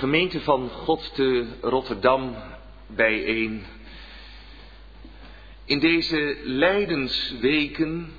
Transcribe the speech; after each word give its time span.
gemeente 0.00 0.40
van 0.40 0.70
God 0.70 1.14
te 1.14 1.46
Rotterdam 1.60 2.36
bijeen. 2.86 3.64
In 5.64 5.78
deze 5.78 6.36
lijdensweken 6.42 8.12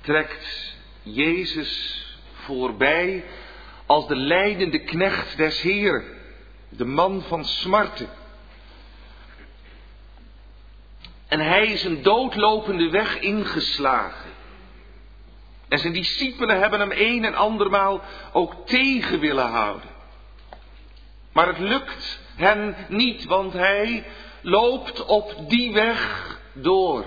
trekt 0.00 0.76
Jezus 1.02 2.04
voorbij 2.32 3.24
als 3.86 4.08
de 4.08 4.16
lijdende 4.16 4.78
knecht 4.78 5.36
des 5.36 5.60
Heeren, 5.60 6.04
de 6.68 6.84
man 6.84 7.22
van 7.22 7.44
smarten. 7.44 8.08
En 11.26 11.40
hij 11.40 11.66
is 11.66 11.84
een 11.84 12.02
doodlopende 12.02 12.90
weg 12.90 13.20
ingeslagen. 13.20 14.30
En 15.68 15.78
zijn 15.78 15.92
discipelen 15.92 16.60
hebben 16.60 16.80
hem 16.80 16.92
een 16.92 17.24
en 17.24 17.34
andermaal 17.34 18.02
ook 18.32 18.66
tegen 18.66 19.20
willen 19.20 19.48
houden. 19.48 19.96
Maar 21.38 21.46
het 21.46 21.58
lukt 21.58 22.20
hen 22.36 22.76
niet, 22.88 23.24
want 23.24 23.52
hij 23.52 24.04
loopt 24.40 25.04
op 25.04 25.34
die 25.48 25.72
weg 25.72 26.38
door. 26.52 27.04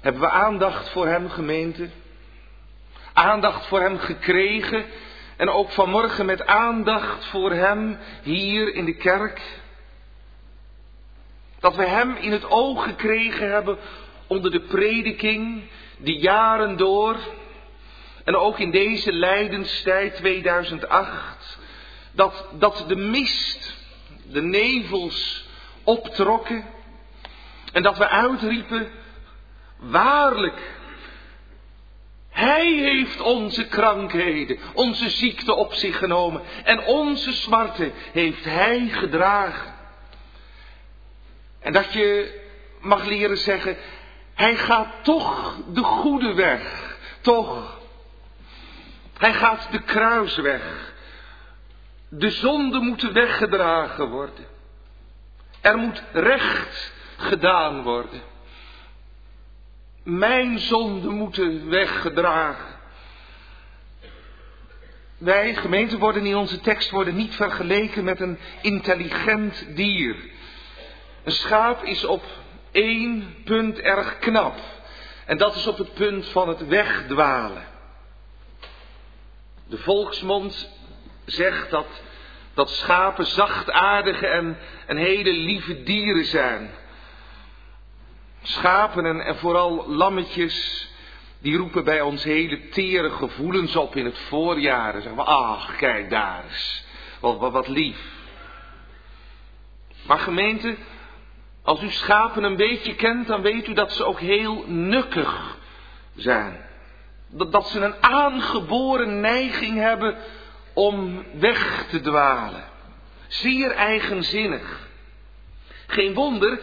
Hebben 0.00 0.22
we 0.22 0.30
aandacht 0.30 0.88
voor 0.88 1.06
hem, 1.06 1.30
gemeente? 1.30 1.88
Aandacht 3.12 3.66
voor 3.66 3.80
hem 3.80 3.98
gekregen 3.98 4.84
en 5.36 5.48
ook 5.48 5.70
vanmorgen 5.70 6.26
met 6.26 6.46
aandacht 6.46 7.24
voor 7.24 7.52
hem 7.52 7.98
hier 8.22 8.74
in 8.74 8.84
de 8.84 8.96
kerk? 8.96 9.60
Dat 11.60 11.76
we 11.76 11.86
hem 11.86 12.16
in 12.16 12.32
het 12.32 12.50
oog 12.50 12.84
gekregen 12.84 13.50
hebben 13.50 13.78
onder 14.26 14.50
de 14.50 14.60
prediking, 14.60 15.62
die 15.98 16.18
jaren 16.18 16.76
door, 16.76 17.16
en 18.28 18.36
ook 18.36 18.58
in 18.58 18.70
deze 18.70 19.12
lijdenstijd 19.12 20.16
2008, 20.16 21.58
dat, 22.12 22.44
dat 22.52 22.84
de 22.88 22.96
mist, 22.96 23.74
de 24.26 24.42
nevels 24.42 25.46
optrokken 25.84 26.64
en 27.72 27.82
dat 27.82 27.98
we 27.98 28.08
uitriepen, 28.08 28.90
waarlijk, 29.76 30.76
Hij 32.30 32.72
heeft 32.72 33.20
onze 33.20 33.66
krankheden, 33.66 34.58
onze 34.72 35.10
ziekte 35.10 35.54
op 35.54 35.74
zich 35.74 35.98
genomen 35.98 36.42
en 36.64 36.84
onze 36.84 37.32
smarten 37.32 37.92
heeft 38.12 38.44
Hij 38.44 38.88
gedragen. 38.88 39.74
En 41.60 41.72
dat 41.72 41.92
je 41.92 42.40
mag 42.80 43.04
leren 43.04 43.38
zeggen, 43.38 43.76
Hij 44.34 44.56
gaat 44.56 44.94
toch 45.02 45.56
de 45.72 45.82
goede 45.82 46.34
weg, 46.34 46.96
toch 47.20 47.77
hij 49.18 49.34
gaat 49.34 49.68
de 49.70 49.82
kruisweg. 49.82 50.92
De 52.08 52.30
zonden 52.30 52.84
moeten 52.84 53.12
weggedragen 53.12 54.08
worden. 54.08 54.46
Er 55.60 55.76
moet 55.76 56.02
recht 56.12 56.92
gedaan 57.16 57.82
worden. 57.82 58.20
Mijn 60.02 60.58
zonden 60.58 61.14
moeten 61.14 61.68
weggedragen. 61.68 62.76
Wij, 65.18 65.54
gemeente, 65.54 65.98
worden 65.98 66.26
in 66.26 66.36
onze 66.36 66.60
tekst 66.60 66.90
worden 66.90 67.16
niet 67.16 67.34
vergeleken 67.34 68.04
met 68.04 68.20
een 68.20 68.38
intelligent 68.62 69.66
dier. 69.76 70.16
Een 71.24 71.32
schaap 71.32 71.82
is 71.84 72.04
op 72.04 72.24
één 72.70 73.34
punt 73.44 73.78
erg 73.78 74.18
knap. 74.18 74.58
En 75.26 75.38
dat 75.38 75.56
is 75.56 75.66
op 75.66 75.78
het 75.78 75.94
punt 75.94 76.26
van 76.26 76.48
het 76.48 76.66
wegdwalen. 76.66 77.76
De 79.68 79.78
volksmond 79.78 80.70
zegt 81.24 81.70
dat, 81.70 81.86
dat 82.54 82.70
schapen 82.70 83.26
zachtaardige 83.26 84.26
en, 84.26 84.58
en 84.86 84.96
hele 84.96 85.32
lieve 85.32 85.82
dieren 85.82 86.24
zijn. 86.24 86.70
Schapen 88.42 89.24
en, 89.24 89.36
vooral 89.36 89.88
lammetjes, 89.88 90.88
die 91.38 91.56
roepen 91.56 91.84
bij 91.84 92.00
ons 92.00 92.24
hele 92.24 92.68
tere 92.68 93.10
gevoelens 93.10 93.76
op 93.76 93.96
in 93.96 94.04
het 94.04 94.18
voorjaar. 94.18 94.92
Dan 94.92 95.02
zeggen 95.02 95.24
we, 95.24 95.30
ach, 95.30 95.76
kijk 95.76 96.10
daar 96.10 96.44
eens, 96.44 96.84
wat, 97.20 97.38
wat, 97.38 97.52
wat 97.52 97.68
lief. 97.68 98.16
Maar 100.06 100.18
gemeente, 100.18 100.76
als 101.62 101.82
u 101.82 101.90
schapen 101.90 102.42
een 102.42 102.56
beetje 102.56 102.94
kent, 102.94 103.26
dan 103.26 103.42
weet 103.42 103.68
u 103.68 103.72
dat 103.72 103.92
ze 103.92 104.04
ook 104.04 104.20
heel 104.20 104.64
nukkig 104.66 105.56
zijn. 106.14 106.67
Dat, 107.28 107.52
dat 107.52 107.68
ze 107.68 107.80
een 107.80 108.02
aangeboren 108.02 109.20
neiging 109.20 109.78
hebben 109.78 110.16
om 110.72 111.24
weg 111.38 111.86
te 111.90 112.00
dwalen. 112.00 112.64
Zeer 113.26 113.70
eigenzinnig. 113.70 114.88
Geen 115.86 116.14
wonder 116.14 116.60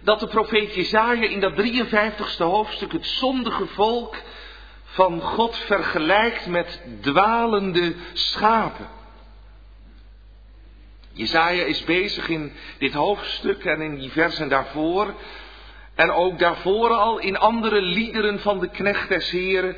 dat 0.00 0.20
de 0.20 0.26
profeet 0.26 0.74
Jezaja 0.74 1.28
in 1.28 1.40
dat 1.40 1.52
53ste 1.52 2.36
hoofdstuk 2.36 2.92
het 2.92 3.06
zondige 3.06 3.66
volk 3.66 4.16
van 4.84 5.20
God 5.20 5.56
vergelijkt 5.56 6.46
met 6.46 6.82
dwalende 7.00 7.94
schapen. 8.12 8.88
Jezaja 11.12 11.64
is 11.64 11.84
bezig 11.84 12.28
in 12.28 12.52
dit 12.78 12.92
hoofdstuk 12.92 13.64
en 13.64 13.80
in 13.80 13.98
die 13.98 14.10
versen 14.10 14.48
daarvoor 14.48 15.14
en 15.94 16.10
ook 16.10 16.38
daarvoor 16.38 16.90
al 16.90 17.18
in 17.18 17.36
andere 17.36 17.80
liederen 17.80 18.40
van 18.40 18.60
de 18.60 18.68
knecht 18.68 19.08
des 19.08 19.30
Heren 19.30 19.76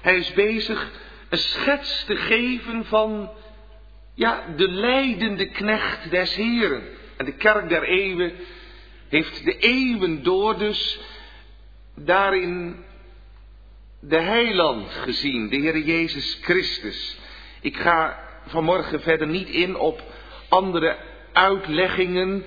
hij 0.00 0.16
is 0.16 0.32
bezig 0.32 0.90
een 1.28 1.38
schets 1.38 2.04
te 2.04 2.16
geven 2.16 2.84
van 2.84 3.30
ja, 4.14 4.44
de 4.56 4.68
leidende 4.68 5.46
knecht 5.46 6.10
des 6.10 6.34
Heren. 6.34 6.82
En 7.16 7.24
de 7.24 7.32
kerk 7.32 7.68
der 7.68 7.82
eeuwen 7.82 8.32
heeft 9.08 9.44
de 9.44 9.58
eeuwen 9.58 10.22
door 10.22 10.58
dus 10.58 11.00
daarin 11.94 12.84
de 14.00 14.20
heiland 14.20 14.90
gezien, 14.90 15.48
de 15.48 15.56
Heer 15.56 15.78
Jezus 15.78 16.38
Christus. 16.42 17.18
Ik 17.60 17.76
ga 17.76 18.18
vanmorgen 18.46 19.00
verder 19.00 19.26
niet 19.26 19.48
in 19.48 19.76
op 19.76 20.02
andere 20.48 20.96
uitleggingen. 21.32 22.44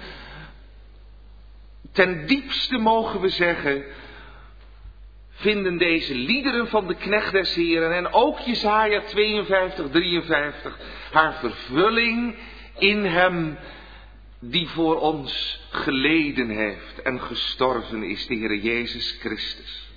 Ten 1.92 2.28
diepste 2.28 2.78
mogen 2.78 3.22
we 3.22 3.30
zeggen 3.30 3.84
vinden 5.42 5.78
deze 5.78 6.16
liederen 6.16 6.68
van 6.68 6.88
de 6.88 6.96
knecht 6.96 7.32
des 7.32 7.54
Heren 7.54 7.96
en 7.96 8.14
ook 8.14 8.40
Jesaja 8.40 9.02
52, 9.02 9.90
53 9.90 10.78
haar 11.12 11.34
vervulling 11.34 12.36
in 12.78 13.06
hem 13.06 13.58
die 14.40 14.68
voor 14.70 15.00
ons 15.00 15.62
geleden 15.70 16.50
heeft 16.50 17.02
en 17.02 17.22
gestorven 17.22 18.04
is, 18.04 18.28
de 18.28 18.36
Heer 18.36 18.56
Jezus 18.56 19.18
Christus. 19.20 19.90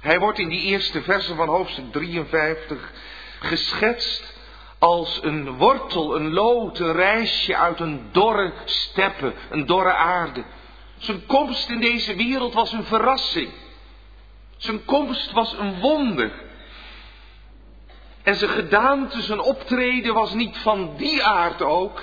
Hij 0.00 0.18
wordt 0.18 0.38
in 0.38 0.48
die 0.48 0.62
eerste 0.62 1.02
versen 1.02 1.36
van 1.36 1.48
hoofdstuk 1.48 1.92
53 1.92 2.92
geschetst 3.40 4.38
als 4.78 5.20
een 5.22 5.56
wortel, 5.56 6.16
een 6.16 6.32
lood, 6.32 6.78
een 6.78 6.92
reisje 6.92 7.56
uit 7.56 7.80
een 7.80 8.08
dorre 8.12 8.52
steppe, 8.64 9.34
een 9.50 9.66
dorre 9.66 9.92
aarde. 9.92 10.44
Zijn 10.98 11.26
komst 11.26 11.68
in 11.68 11.80
deze 11.80 12.16
wereld 12.16 12.54
was 12.54 12.72
een 12.72 12.84
verrassing. 12.84 13.48
Zijn 14.60 14.84
komst 14.84 15.32
was 15.32 15.52
een 15.58 15.80
wonder. 15.80 16.30
En 18.22 18.36
zijn 18.36 18.50
gedaante, 18.50 19.22
zijn 19.22 19.40
optreden 19.40 20.14
was 20.14 20.34
niet 20.34 20.56
van 20.56 20.96
die 20.96 21.22
aard 21.24 21.62
ook. 21.62 22.02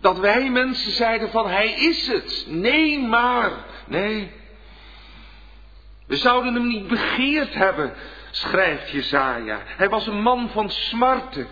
Dat 0.00 0.18
wij 0.18 0.50
mensen 0.50 0.92
zeiden 0.92 1.30
van 1.30 1.48
hij 1.48 1.72
is 1.72 2.06
het. 2.06 2.44
Nee 2.48 2.98
maar. 2.98 3.50
Nee. 3.86 4.32
We 6.06 6.16
zouden 6.16 6.54
hem 6.54 6.66
niet 6.66 6.88
begeerd 6.88 7.54
hebben, 7.54 7.94
schrijft 8.30 8.90
Jezaja. 8.90 9.60
Hij 9.64 9.88
was 9.88 10.06
een 10.06 10.22
man 10.22 10.48
van 10.48 10.70
smarten. 10.70 11.48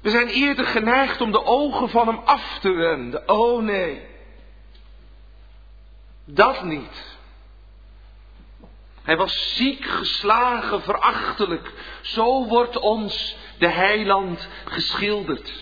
We 0.00 0.10
zijn 0.10 0.28
eerder 0.28 0.66
geneigd 0.66 1.20
om 1.20 1.32
de 1.32 1.44
ogen 1.44 1.88
van 1.88 2.06
hem 2.06 2.20
af 2.24 2.58
te 2.58 2.70
wenden. 2.70 3.28
Oh 3.28 3.62
nee. 3.62 4.06
Dat 6.24 6.64
niet. 6.64 7.13
Hij 9.04 9.16
was 9.16 9.54
ziek, 9.54 9.84
geslagen, 9.84 10.82
verachtelijk. 10.82 11.72
Zo 12.00 12.46
wordt 12.46 12.78
ons 12.78 13.36
de 13.58 13.68
heiland 13.68 14.48
geschilderd. 14.64 15.52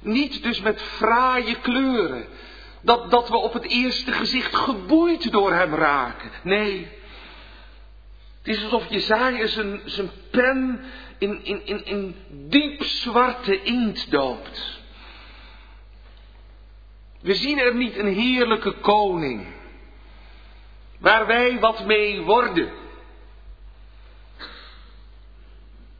Niet 0.00 0.42
dus 0.42 0.60
met 0.60 0.82
fraaie 0.82 1.54
kleuren. 1.54 2.26
Dat, 2.80 3.10
dat 3.10 3.28
we 3.28 3.36
op 3.36 3.52
het 3.52 3.64
eerste 3.64 4.12
gezicht 4.12 4.56
geboeid 4.56 5.32
door 5.32 5.52
hem 5.52 5.74
raken. 5.74 6.30
Nee. 6.42 6.88
Het 8.38 8.56
is 8.56 8.62
alsof 8.62 8.90
Jezaja 8.90 9.46
zijn, 9.46 9.80
zijn 9.84 10.10
pen 10.30 10.84
in, 11.18 11.44
in, 11.44 11.66
in, 11.66 11.84
in 11.84 12.14
diep 12.28 12.82
zwarte 12.82 13.62
inkt 13.62 14.10
doopt. 14.10 14.80
We 17.20 17.34
zien 17.34 17.58
er 17.58 17.74
niet 17.74 17.96
een 17.96 18.12
heerlijke 18.14 18.72
koning 18.72 19.46
waar 20.98 21.26
wij 21.26 21.58
wat 21.58 21.84
mee 21.86 22.22
worden. 22.22 22.70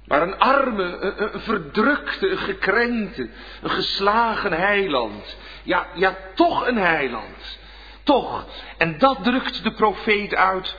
Maar 0.04 0.22
een 0.22 0.38
arme, 0.38 0.84
een, 0.84 1.40
verdrukte, 1.40 2.28
een 2.28 2.38
gekrenkte, 2.38 3.28
een 3.62 3.70
geslagen 3.70 4.52
heiland. 4.52 5.36
Ja, 5.62 5.86
ja, 5.94 6.16
toch 6.34 6.66
een 6.66 6.78
heiland. 6.78 7.58
Toch. 8.02 8.46
En 8.78 8.98
dat 8.98 9.24
drukt 9.24 9.62
de 9.62 9.72
profeet 9.72 10.34
uit 10.34 10.76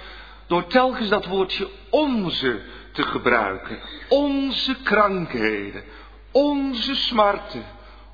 door 0.47 0.67
telkens 0.67 1.09
dat 1.09 1.25
woordje 1.25 1.69
onze 1.89 2.61
te 2.91 3.03
gebruiken. 3.03 3.79
Onze 4.07 4.75
krankheden, 4.83 5.83
onze 6.31 6.95
smarten, 6.95 7.63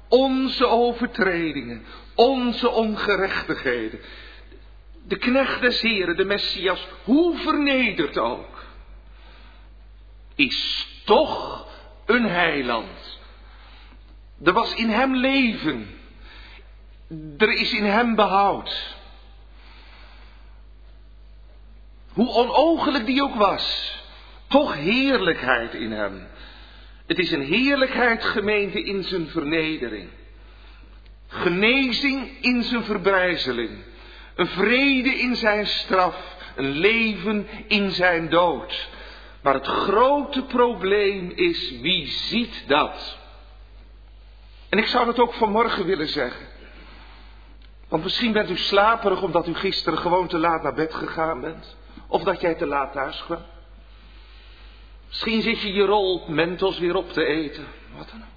onze 0.10 0.68
overtredingen, 0.68 1.86
onze 2.16 2.70
ongerechtigheden. 2.70 4.00
De 5.08 5.18
knecht 5.18 5.62
des 5.62 5.82
Heren, 5.82 6.18
de 6.18 6.26
Messias, 6.26 6.88
hoe 7.04 7.38
vernederd 7.38 8.18
ook, 8.18 8.66
is 10.36 10.88
toch 11.06 11.68
een 12.06 12.26
heiland. 12.26 13.20
Er 14.44 14.54
was 14.54 14.76
in 14.76 14.90
hem 14.90 15.16
leven. 15.16 15.88
Er 17.38 17.52
is 17.52 17.74
in 17.74 17.84
hem 17.84 18.16
behoud. 18.16 18.96
Hoe 22.14 22.30
onogelijk 22.30 23.06
die 23.06 23.24
ook 23.24 23.36
was, 23.36 23.96
toch 24.48 24.74
heerlijkheid 24.74 25.74
in 25.74 25.92
hem. 25.92 26.28
Het 27.06 27.20
is 27.20 27.32
een 27.32 27.42
heerlijkheid 27.42 28.24
gemeente 28.24 28.84
in 28.84 29.04
zijn 29.04 29.28
vernedering. 29.28 30.10
Genezing 31.28 32.30
in 32.42 32.64
zijn 32.64 32.84
verbrijzeling. 32.84 33.70
Een 34.36 34.48
vrede 34.48 35.10
in 35.10 35.36
zijn 35.36 35.68
straf. 35.68 36.34
Een 36.56 36.70
leven 36.70 37.48
in 37.68 37.92
zijn 37.92 38.30
dood. 38.30 38.90
Maar 39.42 39.54
het 39.54 39.68
grote 39.68 40.44
probleem 40.44 41.32
is, 41.36 41.80
wie 41.82 42.08
ziet 42.08 42.64
dat? 42.68 43.18
En 44.70 44.78
ik 44.78 44.88
zou 44.88 45.06
dat 45.06 45.20
ook 45.20 45.34
vanmorgen 45.34 45.86
willen 45.86 46.08
zeggen. 46.08 46.46
Want 47.88 48.04
misschien 48.04 48.32
bent 48.32 48.50
u 48.50 48.58
slaperig 48.58 49.22
omdat 49.22 49.48
u 49.48 49.54
gisteren 49.54 50.00
gewoon 50.00 50.28
te 50.28 50.38
laat 50.38 50.64
naar 50.64 50.74
bed 50.74 50.94
gegaan 50.94 51.42
bent. 51.42 51.78
Of 52.08 52.24
dat 52.24 52.42
jij 52.42 52.56
te 52.56 52.66
laat 52.66 52.92
thuis 52.92 53.24
kwam. 53.24 53.42
Misschien 55.08 55.42
zit 55.42 55.62
je 55.62 55.74
je 55.74 55.86
rol 55.86 56.24
mentos 56.28 56.80
weer 56.80 56.96
op 56.96 57.12
te 57.12 57.26
eten. 57.26 57.66
Wat 57.98 58.10
dan 58.10 58.35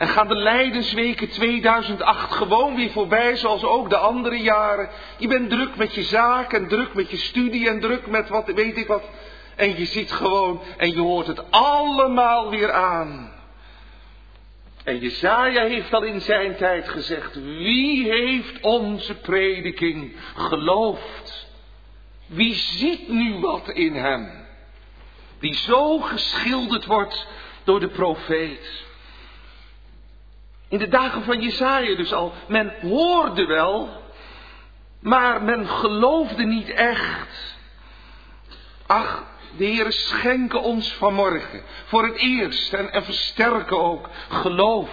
En 0.00 0.08
gaan 0.08 0.28
de 0.28 0.36
Leidensweken 0.36 1.28
2008 1.28 2.32
gewoon 2.32 2.76
weer 2.76 2.90
voorbij, 2.90 3.36
zoals 3.36 3.64
ook 3.64 3.90
de 3.90 3.96
andere 3.96 4.36
jaren. 4.36 4.88
Je 5.18 5.28
bent 5.28 5.50
druk 5.50 5.76
met 5.76 5.94
je 5.94 6.02
zaak 6.02 6.52
en 6.52 6.68
druk 6.68 6.94
met 6.94 7.10
je 7.10 7.16
studie 7.16 7.68
en 7.68 7.80
druk 7.80 8.06
met 8.06 8.28
wat 8.28 8.52
weet 8.52 8.76
ik 8.76 8.86
wat. 8.86 9.02
En 9.56 9.78
je 9.78 9.84
ziet 9.84 10.12
gewoon 10.12 10.62
en 10.76 10.90
je 10.90 11.00
hoort 11.00 11.26
het 11.26 11.50
allemaal 11.50 12.50
weer 12.50 12.72
aan. 12.72 13.32
En 14.84 14.98
Jezaja 14.98 15.64
heeft 15.64 15.94
al 15.94 16.02
in 16.02 16.20
zijn 16.20 16.56
tijd 16.56 16.88
gezegd, 16.88 17.34
wie 17.34 18.10
heeft 18.10 18.60
onze 18.60 19.14
prediking 19.14 20.16
geloofd? 20.36 21.46
Wie 22.26 22.54
ziet 22.54 23.08
nu 23.08 23.38
wat 23.40 23.68
in 23.68 23.94
hem? 23.94 24.46
Die 25.40 25.54
zo 25.54 25.98
geschilderd 25.98 26.86
wordt 26.86 27.26
door 27.64 27.80
de 27.80 27.88
profeet. 27.88 28.88
In 30.70 30.78
de 30.78 30.88
dagen 30.88 31.22
van 31.22 31.40
Jesaja 31.40 31.96
dus 31.96 32.12
al. 32.12 32.32
Men 32.46 32.74
hoorde 32.80 33.46
wel, 33.46 33.88
maar 35.00 35.42
men 35.42 35.68
geloofde 35.68 36.44
niet 36.44 36.70
echt. 36.70 37.58
Ach, 38.86 39.24
de 39.56 39.64
Heer 39.64 39.92
schenken 39.92 40.62
ons 40.62 40.92
vanmorgen 40.92 41.62
voor 41.84 42.04
het 42.04 42.16
eerst 42.16 42.72
en, 42.72 42.92
en 42.92 43.04
versterken 43.04 43.78
ook 43.78 44.08
geloof. 44.28 44.90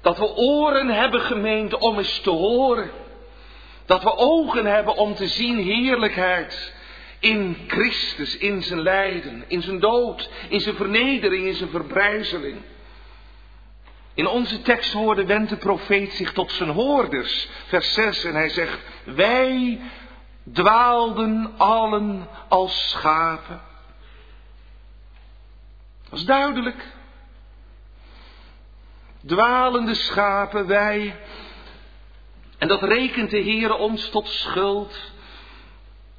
Dat 0.00 0.18
we 0.18 0.36
oren 0.36 0.88
hebben 0.88 1.20
gemeend 1.20 1.74
om 1.78 1.98
eens 1.98 2.20
te 2.20 2.30
horen. 2.30 2.90
Dat 3.86 4.02
we 4.02 4.16
ogen 4.16 4.66
hebben 4.66 4.96
om 4.96 5.14
te 5.14 5.28
zien 5.28 5.58
heerlijkheid 5.58 6.74
in 7.18 7.56
Christus, 7.66 8.36
in 8.36 8.62
zijn 8.62 8.80
lijden, 8.80 9.44
in 9.46 9.62
zijn 9.62 9.78
dood, 9.78 10.30
in 10.48 10.60
zijn 10.60 10.76
vernedering, 10.76 11.46
in 11.46 11.54
zijn 11.54 11.70
verbrijzeling. 11.70 12.56
In 14.16 14.26
onze 14.26 14.62
tekstwoorden 14.62 15.26
wendt 15.26 15.50
de 15.50 15.56
profeet 15.56 16.12
zich 16.12 16.32
tot 16.32 16.52
zijn 16.52 16.70
hoorders, 16.70 17.48
vers 17.66 17.94
6, 17.94 18.24
en 18.24 18.34
hij 18.34 18.48
zegt, 18.48 18.78
wij 19.04 19.80
dwaalden 20.52 21.52
allen 21.56 22.28
als 22.48 22.88
schapen. 22.88 23.60
Dat 26.10 26.18
is 26.18 26.24
duidelijk. 26.24 26.86
Dwalende 29.26 29.94
schapen, 29.94 30.66
wij. 30.66 31.16
En 32.58 32.68
dat 32.68 32.82
rekent 32.82 33.30
de 33.30 33.38
Heer 33.38 33.74
ons 33.74 34.08
tot 34.08 34.28
schuld. 34.28 35.12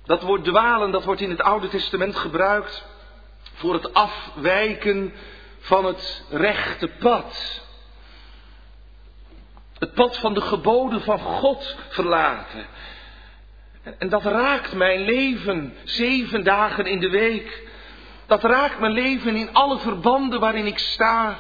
Dat 0.05 0.21
woord 0.21 0.43
dwalen, 0.43 0.91
dat 0.91 1.03
wordt 1.03 1.21
in 1.21 1.29
het 1.29 1.41
Oude 1.41 1.67
Testament 1.67 2.15
gebruikt 2.15 2.85
voor 3.53 3.73
het 3.73 3.93
afwijken 3.93 5.13
van 5.59 5.85
het 5.85 6.25
rechte 6.29 6.87
pad. 6.87 7.65
Het 9.79 9.93
pad 9.93 10.17
van 10.17 10.33
de 10.33 10.41
geboden 10.41 11.01
van 11.01 11.19
God 11.19 11.77
verlaten. 11.89 12.65
En 13.97 14.09
dat 14.09 14.23
raakt 14.23 14.73
mijn 14.73 15.01
leven 15.01 15.73
zeven 15.83 16.43
dagen 16.43 16.85
in 16.85 16.99
de 16.99 17.09
week. 17.09 17.63
Dat 18.25 18.43
raakt 18.43 18.79
mijn 18.79 18.91
leven 18.91 19.35
in 19.35 19.53
alle 19.53 19.77
verbanden 19.77 20.39
waarin 20.39 20.65
ik 20.65 20.79
sta. 20.79 21.37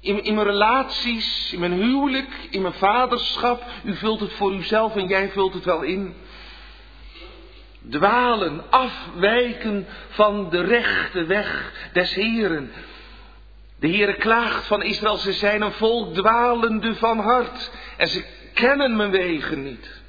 In, 0.00 0.24
in, 0.24 0.34
mijn 0.34 0.46
relaties, 0.46 1.52
in 1.52 1.60
mijn 1.60 1.72
huwelijk, 1.72 2.46
in 2.50 2.62
mijn 2.62 2.74
vaderschap. 2.74 3.64
U 3.84 3.96
vult 3.96 4.20
het 4.20 4.32
voor 4.32 4.54
uzelf 4.54 4.96
en 4.96 5.06
jij 5.06 5.30
vult 5.30 5.54
het 5.54 5.64
wel 5.64 5.82
in. 5.82 6.14
Dwalen, 7.90 8.70
afwijken 8.70 9.86
van 10.08 10.50
de 10.50 10.60
rechte 10.60 11.24
weg 11.24 11.72
des 11.92 12.14
Heren. 12.14 12.72
De 13.82 13.88
Heere 13.88 14.16
klaagt 14.16 14.66
van 14.66 14.82
Israël, 14.82 15.16
ze 15.16 15.32
zijn 15.32 15.62
een 15.62 15.72
volk 15.72 16.14
dwalende 16.14 16.94
van 16.94 17.18
hart. 17.18 17.70
En 17.96 18.08
ze 18.08 18.24
kennen 18.54 18.96
mijn 18.96 19.10
wegen 19.10 19.62
niet. 19.62 20.00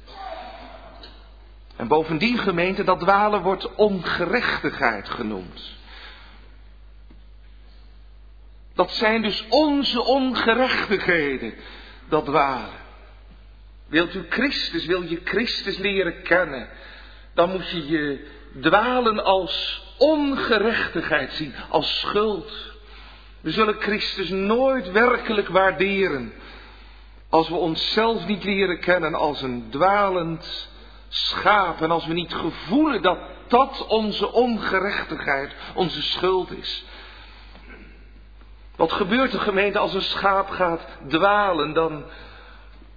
En 1.76 1.88
bovendien 1.88 2.38
gemeente, 2.38 2.84
dat 2.84 3.00
dwalen 3.00 3.42
wordt 3.42 3.74
ongerechtigheid 3.74 5.08
genoemd. 5.08 5.76
Dat 8.74 8.90
zijn 8.90 9.22
dus 9.22 9.44
onze 9.48 10.02
ongerechtigheden, 10.02 11.54
dat 12.08 12.24
dwalen. 12.24 12.80
Wilt 13.86 14.14
u 14.14 14.26
Christus, 14.28 14.86
wil 14.86 15.02
je 15.02 15.20
Christus 15.24 15.76
leren 15.78 16.22
kennen, 16.22 16.68
dan 17.34 17.50
moet 17.50 17.70
je 17.70 17.86
je 17.86 18.26
dwalen 18.60 19.24
als 19.24 19.82
ongerechtigheid 19.98 21.32
zien, 21.32 21.54
als 21.68 22.00
schuld. 22.00 22.73
We 23.44 23.50
zullen 23.50 23.80
Christus 23.80 24.28
nooit 24.28 24.90
werkelijk 24.90 25.48
waarderen 25.48 26.32
als 27.28 27.48
we 27.48 27.54
onszelf 27.54 28.26
niet 28.26 28.44
leren 28.44 28.80
kennen 28.80 29.14
als 29.14 29.42
een 29.42 29.66
dwalend 29.70 30.68
schaap. 31.08 31.80
En 31.82 31.90
als 31.90 32.06
we 32.06 32.12
niet 32.12 32.34
gevoelen 32.34 33.02
dat 33.02 33.18
dat 33.48 33.86
onze 33.86 34.32
ongerechtigheid, 34.32 35.52
onze 35.74 36.02
schuld 36.02 36.50
is. 36.50 36.84
Wat 38.76 38.92
gebeurt 38.92 39.32
de 39.32 39.38
gemeente 39.38 39.78
als 39.78 39.94
een 39.94 40.02
schaap 40.02 40.50
gaat 40.50 40.86
dwalen? 41.06 41.72
Dan, 41.72 42.04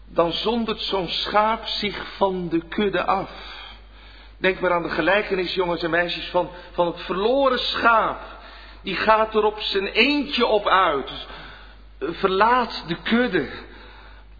dan 0.05 0.31
zondert 0.31 0.81
zo'n 0.81 1.09
schaap 1.09 1.65
zich 1.65 2.05
van 2.15 2.49
de 2.49 2.61
kudde 2.67 3.05
af. 3.05 3.31
Denk 4.37 4.59
maar 4.59 4.73
aan 4.73 4.83
de 4.83 4.89
gelijkenis, 4.89 5.53
jongens 5.53 5.83
en 5.83 5.89
meisjes, 5.89 6.25
van, 6.29 6.49
van 6.71 6.87
het 6.87 7.01
verloren 7.01 7.59
schaap. 7.59 8.36
Die 8.81 8.95
gaat 8.95 9.35
er 9.35 9.43
op 9.43 9.59
zijn 9.59 9.85
eentje 9.87 10.45
op 10.45 10.67
uit. 10.67 11.11
Verlaat 11.99 12.83
de 12.87 12.97
kudde. 13.01 13.49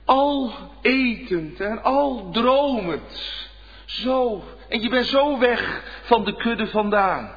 Al 0.05 0.53
etend 0.81 1.59
en 1.59 1.83
al 1.83 2.29
dromend. 2.31 3.49
Zo. 3.85 4.43
En 4.69 4.81
je 4.81 4.89
bent 4.89 5.05
zo 5.05 5.39
weg 5.39 5.83
van 6.03 6.25
de 6.25 6.35
kudde 6.35 6.67
vandaan. 6.67 7.35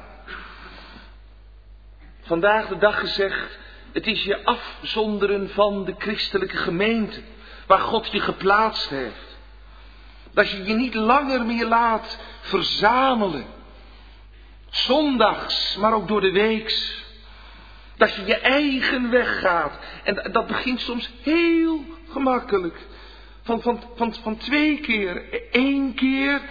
Vandaag 2.21 2.67
de 2.67 2.77
dag 2.77 2.99
gezegd, 2.99 3.59
het 3.91 4.07
is 4.07 4.23
je 4.23 4.45
afzonderen 4.45 5.49
van 5.49 5.85
de 5.85 5.95
christelijke 5.97 6.57
gemeente, 6.57 7.21
waar 7.67 7.79
God 7.79 8.11
je 8.11 8.19
geplaatst 8.19 8.89
heeft. 8.89 9.37
Dat 10.33 10.49
je 10.49 10.63
je 10.63 10.73
niet 10.73 10.93
langer 10.93 11.45
meer 11.45 11.67
laat 11.67 12.17
verzamelen. 12.41 13.45
Zondags, 14.71 15.75
maar 15.75 15.93
ook 15.93 16.07
door 16.07 16.21
de 16.21 16.31
weeks. 16.31 17.03
Dat 17.97 18.15
je 18.15 18.25
je 18.25 18.37
eigen 18.37 19.09
weg 19.09 19.39
gaat. 19.39 19.79
En 20.03 20.31
dat 20.31 20.47
begint 20.47 20.79
soms 20.79 21.11
heel 21.21 21.83
gemakkelijk. 22.09 22.87
Van, 23.41 23.61
van, 23.61 23.83
van, 23.95 24.13
van 24.13 24.37
twee 24.37 24.79
keer, 24.79 25.23
één 25.51 25.93
keer. 25.93 26.41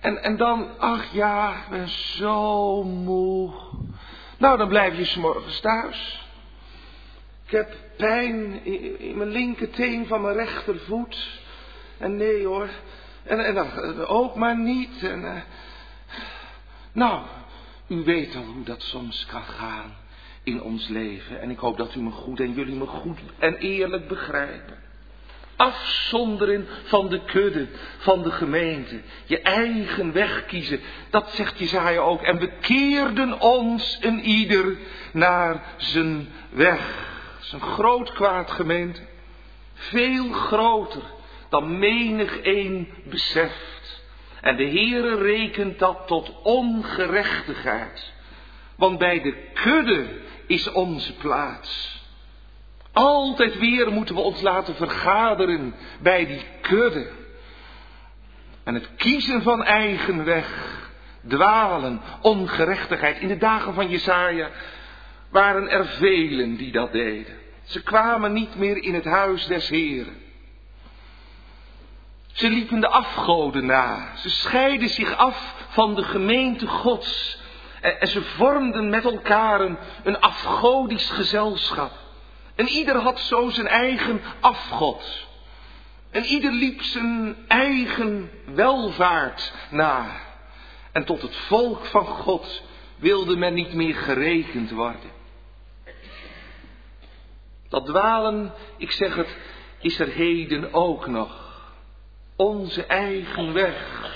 En, 0.00 0.22
en 0.22 0.36
dan, 0.36 0.78
ach 0.78 1.12
ja, 1.12 1.50
ik 1.50 1.68
ben 1.70 1.88
zo 1.88 2.82
moe. 2.82 3.52
Nou, 4.38 4.58
dan 4.58 4.68
blijf 4.68 4.96
je 4.96 5.04
s'morgens 5.04 5.60
thuis. 5.60 6.26
Ik 7.44 7.50
heb 7.50 7.74
pijn 7.96 8.64
in, 8.64 9.00
in 9.00 9.16
mijn 9.16 9.30
linkerteen 9.30 10.06
van 10.06 10.20
mijn 10.20 10.34
rechtervoet. 10.34 11.40
En 11.98 12.16
nee 12.16 12.46
hoor, 12.46 12.68
en, 13.22 13.44
en 13.44 13.54
dan 13.54 14.06
ook 14.06 14.34
maar 14.34 14.58
niet. 14.58 15.02
En, 15.02 15.22
uh, 15.22 15.32
nou, 16.92 17.22
u 17.92 18.02
weet 18.04 18.36
al 18.36 18.44
hoe 18.44 18.64
dat 18.64 18.82
soms 18.82 19.26
kan 19.26 19.42
gaan 19.42 19.96
in 20.42 20.62
ons 20.62 20.88
leven. 20.88 21.40
En 21.40 21.50
ik 21.50 21.58
hoop 21.58 21.76
dat 21.76 21.94
u 21.94 22.00
me 22.00 22.10
goed 22.10 22.40
en 22.40 22.52
jullie 22.52 22.74
me 22.74 22.86
goed 22.86 23.18
en 23.38 23.56
eerlijk 23.56 24.08
begrijpen. 24.08 24.80
Afzonderen 25.56 26.66
van 26.84 27.08
de 27.08 27.24
kudde, 27.24 27.66
van 27.98 28.22
de 28.22 28.30
gemeente. 28.30 29.00
Je 29.24 29.40
eigen 29.40 30.12
weg 30.12 30.46
kiezen. 30.46 30.80
Dat 31.10 31.30
zegt 31.30 31.58
Jezaja 31.58 32.00
ook. 32.00 32.22
En 32.22 32.38
we 32.38 32.50
keerden 32.60 33.40
ons 33.40 33.98
een 34.00 34.20
ieder 34.20 34.76
naar 35.12 35.62
zijn 35.76 36.28
weg. 36.50 37.10
Is 37.40 37.52
een 37.52 37.60
groot 37.60 38.12
kwaad 38.12 38.50
gemeente. 38.50 39.00
Veel 39.74 40.32
groter 40.32 41.02
dan 41.48 41.78
menig 41.78 42.38
een 42.42 42.88
beseft. 43.04 43.81
En 44.42 44.56
de 44.56 44.64
Heere 44.64 45.16
rekent 45.16 45.78
dat 45.78 46.06
tot 46.06 46.32
ongerechtigheid. 46.42 48.12
Want 48.76 48.98
bij 48.98 49.20
de 49.20 49.34
kudde 49.54 50.06
is 50.46 50.72
onze 50.72 51.16
plaats. 51.16 52.00
Altijd 52.92 53.58
weer 53.58 53.92
moeten 53.92 54.14
we 54.14 54.20
ons 54.20 54.40
laten 54.40 54.74
vergaderen 54.74 55.74
bij 56.00 56.26
die 56.26 56.42
kudde. 56.60 57.10
En 58.64 58.74
het 58.74 58.88
kiezen 58.96 59.42
van 59.42 59.64
eigen 59.64 60.24
weg, 60.24 60.78
dwalen, 61.28 62.00
ongerechtigheid. 62.20 63.18
In 63.18 63.28
de 63.28 63.38
dagen 63.38 63.74
van 63.74 63.88
Jesaja 63.88 64.50
waren 65.30 65.68
er 65.68 65.86
velen 65.86 66.56
die 66.56 66.72
dat 66.72 66.92
deden. 66.92 67.34
Ze 67.62 67.82
kwamen 67.82 68.32
niet 68.32 68.56
meer 68.56 68.82
in 68.82 68.94
het 68.94 69.04
huis 69.04 69.46
des 69.46 69.68
Heren. 69.68 70.16
Ze 72.32 72.48
liepen 72.48 72.80
de 72.80 72.88
afgoden 72.88 73.66
na. 73.66 74.16
Ze 74.16 74.30
scheiden 74.30 74.88
zich 74.88 75.16
af 75.16 75.54
van 75.68 75.94
de 75.94 76.02
gemeente 76.02 76.66
Gods. 76.66 77.40
En, 77.80 78.08
ze 78.08 78.22
vormden 78.22 78.90
met 78.90 79.04
elkaar 79.04 79.60
een, 79.60 79.78
een 80.02 80.20
afgodisch 80.20 81.10
gezelschap. 81.10 81.92
En 82.54 82.68
ieder 82.68 82.96
had 82.96 83.20
zo 83.20 83.48
zijn 83.48 83.66
eigen 83.66 84.20
afgod. 84.40 85.26
En 86.10 86.24
ieder 86.24 86.52
liep 86.52 86.82
zijn 86.82 87.36
eigen 87.48 88.30
welvaart 88.54 89.52
na. 89.70 90.20
En 90.92 91.04
tot 91.04 91.22
het 91.22 91.36
volk 91.36 91.84
van 91.84 92.06
God 92.06 92.62
wilde 92.96 93.36
men 93.36 93.54
niet 93.54 93.72
meer 93.74 93.94
gerekend 93.94 94.70
worden. 94.70 95.10
Dat 97.68 97.86
dwalen, 97.86 98.52
ik 98.76 98.90
zeg 98.90 99.14
het, 99.14 99.36
is 99.80 99.98
er 99.98 100.08
heden 100.08 100.74
ook 100.74 101.06
nog. 101.06 101.41
Onze 102.36 102.86
eigen 102.86 103.52
weg. 103.52 104.10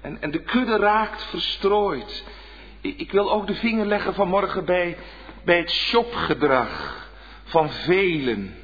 En, 0.00 0.22
en 0.22 0.30
de 0.30 0.42
kudde 0.42 0.76
raakt 0.76 1.22
verstrooid. 1.22 2.24
Ik, 2.80 2.98
ik 2.98 3.12
wil 3.12 3.32
ook 3.32 3.46
de 3.46 3.54
vinger 3.54 3.86
leggen 3.86 4.14
vanmorgen 4.14 4.64
bij, 4.64 4.96
bij 5.44 5.58
het 5.58 5.70
shopgedrag 5.70 7.08
van 7.44 7.70
velen. 7.70 8.54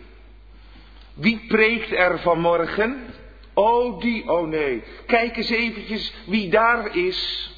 Wie 1.14 1.44
preekt 1.48 1.92
er 1.92 2.20
vanmorgen? 2.20 3.14
Oh 3.54 4.00
die, 4.00 4.30
oh 4.30 4.48
nee. 4.48 4.82
Kijk 5.06 5.36
eens 5.36 5.50
eventjes 5.50 6.12
wie 6.26 6.50
daar 6.50 6.96
is. 6.96 7.50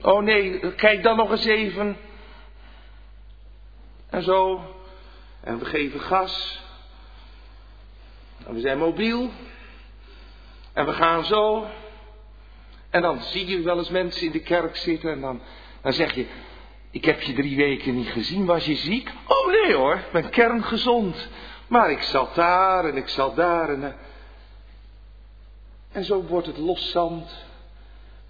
Oh 0.00 0.22
nee, 0.22 0.74
kijk 0.74 1.02
dan 1.02 1.16
nog 1.16 1.30
eens 1.30 1.44
even. 1.44 1.96
En 4.10 4.22
zo. 4.22 4.64
En 5.40 5.58
we 5.58 5.64
geven 5.64 6.00
gas. 6.00 6.60
En 8.50 8.56
we 8.56 8.62
zijn 8.62 8.78
mobiel. 8.78 9.30
En 10.72 10.86
we 10.86 10.92
gaan 10.92 11.24
zo. 11.24 11.66
En 12.90 13.02
dan 13.02 13.20
zie 13.20 13.46
je 13.46 13.62
wel 13.62 13.78
eens 13.78 13.90
mensen 13.90 14.26
in 14.26 14.32
de 14.32 14.40
kerk 14.40 14.76
zitten 14.76 15.10
en 15.10 15.20
dan, 15.20 15.40
dan 15.82 15.92
zeg 15.92 16.14
je, 16.14 16.26
ik 16.90 17.04
heb 17.04 17.20
je 17.20 17.32
drie 17.32 17.56
weken 17.56 17.94
niet 17.94 18.08
gezien, 18.08 18.46
was 18.46 18.64
je 18.64 18.76
ziek? 18.76 19.12
Oh 19.26 19.46
nee 19.46 19.74
hoor, 19.74 19.94
ik 19.94 20.12
ben 20.12 20.30
kerngezond. 20.30 21.28
Maar 21.68 21.90
ik 21.90 22.02
zat 22.02 22.34
daar 22.34 22.84
en 22.84 22.96
ik 22.96 23.08
zat 23.08 23.36
daar 23.36 23.68
en... 23.68 23.84
Eh, 23.84 23.92
en 25.92 26.04
zo 26.04 26.22
wordt 26.22 26.46
het 26.46 26.58
loszand. 26.58 27.44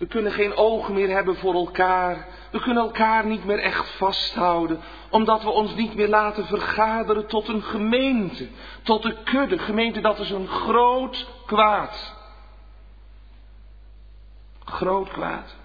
We 0.00 0.06
kunnen 0.06 0.32
geen 0.32 0.56
ogen 0.56 0.94
meer 0.94 1.08
hebben 1.08 1.36
voor 1.36 1.54
elkaar. 1.54 2.26
We 2.50 2.60
kunnen 2.60 2.82
elkaar 2.82 3.26
niet 3.26 3.44
meer 3.44 3.58
echt 3.58 3.90
vasthouden. 3.90 4.80
Omdat 5.10 5.42
we 5.42 5.50
ons 5.50 5.74
niet 5.74 5.94
meer 5.94 6.08
laten 6.08 6.46
vergaderen 6.46 7.26
tot 7.26 7.48
een 7.48 7.62
gemeente. 7.62 8.48
Tot 8.82 9.04
een 9.04 9.22
kudde. 9.24 9.58
Gemeente, 9.58 10.00
dat 10.00 10.18
is 10.18 10.30
een 10.30 10.48
groot 10.48 11.28
kwaad. 11.46 12.14
Groot 14.64 15.08
kwaad. 15.08 15.56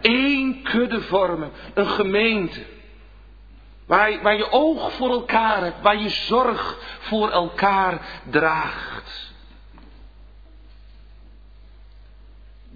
Eén 0.00 0.62
kudde 0.62 1.00
vormen. 1.00 1.50
Een 1.74 1.88
gemeente. 1.88 2.66
Waar, 3.86 4.22
waar 4.22 4.36
je 4.36 4.52
oog 4.52 4.92
voor 4.92 5.10
elkaar 5.10 5.62
hebt. 5.62 5.82
Waar 5.82 5.98
je 5.98 6.08
zorg 6.08 6.78
voor 7.00 7.30
elkaar 7.30 8.20
draagt. 8.30 9.29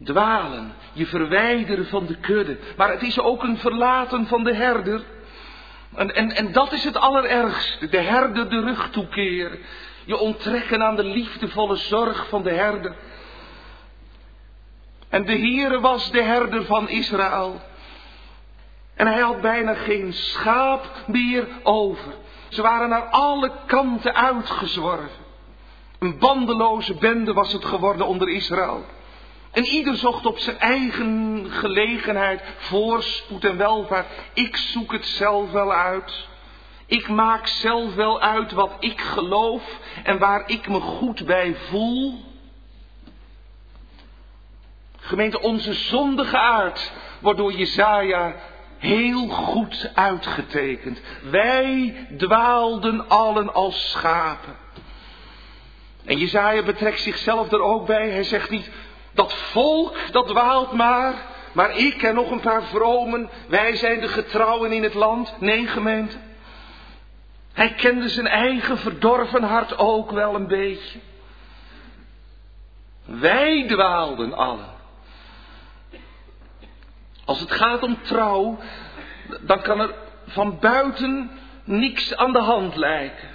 Dwalen, 0.03 0.75
je 0.93 1.07
verwijderen 1.07 1.87
van 1.87 2.07
de 2.07 2.17
kudde. 2.17 2.59
Maar 2.77 2.91
het 2.91 3.03
is 3.03 3.21
ook 3.21 3.43
een 3.43 3.59
verlaten 3.59 4.27
van 4.27 4.45
de 4.45 4.55
herder. 4.55 5.03
En, 5.95 6.35
en, 6.35 6.53
dat 6.53 6.73
is 6.73 6.85
het 6.85 6.97
allerergste, 6.97 7.89
de 7.89 8.01
herder 8.01 8.51
de 8.51 8.61
rug 8.61 8.91
toekeren. 8.91 9.59
Je 10.05 10.19
onttrekken 10.19 10.83
aan 10.83 10.97
de 10.97 11.05
liefdevolle 11.05 11.77
zorg 11.77 12.29
van 12.29 12.43
de 12.43 12.53
herder. 12.53 12.95
En 15.09 15.25
de 15.25 15.39
Heere 15.39 15.81
was 15.81 16.11
de 16.11 16.23
herder 16.23 16.65
van 16.65 16.89
Israël. 16.89 17.61
En 18.95 19.07
hij 19.07 19.21
had 19.21 19.41
bijna 19.41 19.75
geen 19.75 20.13
schaap 20.13 20.87
meer 21.07 21.49
over. 21.63 22.13
Ze 22.49 22.63
waren 22.63 22.89
naar 22.89 23.05
alle 23.05 23.53
kanten 23.67 24.15
uitgezworven. 24.15 25.25
Een 25.99 26.19
bandeloze 26.19 26.95
bende 26.95 27.33
was 27.33 27.53
het 27.53 27.65
geworden 27.65 28.07
onder 28.07 28.29
Israël. 28.29 28.85
En 29.55 29.65
ieder 29.65 29.97
zocht 29.97 30.27
op 30.27 30.39
zijn 30.39 30.59
eigen 30.59 31.47
gelegenheid 31.51 32.43
voorspoed 32.57 33.45
en 33.45 33.57
welvaart. 33.57 34.07
Ik 34.33 34.57
zoek 34.57 34.93
het 34.93 35.07
zelf 35.07 35.51
wel 35.51 35.73
uit. 35.73 36.27
Ik 36.87 37.09
maak 37.09 37.47
zelf 37.47 37.95
wel 37.95 38.21
uit 38.21 38.53
wat 38.53 38.77
ik 38.79 39.01
geloof 39.01 39.79
en 40.05 40.19
waar 40.19 40.43
ik 40.47 40.69
me 40.69 40.81
goed 40.81 41.27
bij 41.27 41.55
voel. 41.55 42.25
Gemeente, 44.97 45.41
onze 45.41 45.73
zondige 45.73 46.39
aard 46.39 46.93
wordt 47.21 47.39
door 47.39 47.53
Jezaja 47.53 48.35
heel 48.79 49.29
goed 49.29 49.91
uitgetekend. 49.95 51.01
Wij 51.31 51.95
dwaalden 52.17 53.09
allen 53.09 53.55
als 53.55 53.91
schapen. 53.91 54.57
En 56.05 56.19
Jezaja 56.19 56.63
betrekt 56.63 57.01
zichzelf 57.01 57.53
er 57.53 57.61
ook 57.61 57.87
bij. 57.87 58.11
Hij 58.11 58.25
zegt 58.25 58.51
niet, 58.51 58.71
dat 59.15 59.35
volk, 59.35 59.97
dat 60.11 60.27
dwaalt 60.27 60.73
maar. 60.73 61.15
Maar 61.53 61.77
ik 61.77 62.03
en 62.03 62.15
nog 62.15 62.31
een 62.31 62.41
paar 62.41 62.63
vromen, 62.63 63.31
wij 63.49 63.77
zijn 63.77 64.01
de 64.01 64.09
getrouwen 64.09 64.73
in 64.73 64.83
het 64.83 64.95
land. 64.95 65.35
Nee, 65.41 65.67
gemeente. 65.67 66.17
Hij 67.53 67.75
kende 67.75 68.09
zijn 68.09 68.27
eigen 68.27 68.79
verdorven 68.79 69.43
hart 69.43 69.79
ook 69.79 70.11
wel 70.11 70.35
een 70.35 70.47
beetje. 70.47 70.99
Wij 73.05 73.65
dwaalden 73.69 74.33
allen. 74.33 74.73
Als 77.25 77.41
het 77.41 77.51
gaat 77.51 77.83
om 77.83 78.03
trouw, 78.03 78.59
dan 79.41 79.63
kan 79.63 79.81
er 79.81 79.95
van 80.27 80.59
buiten 80.59 81.31
niks 81.65 82.17
aan 82.17 82.33
de 82.33 82.43
hand 82.43 82.77
lijken. 82.77 83.34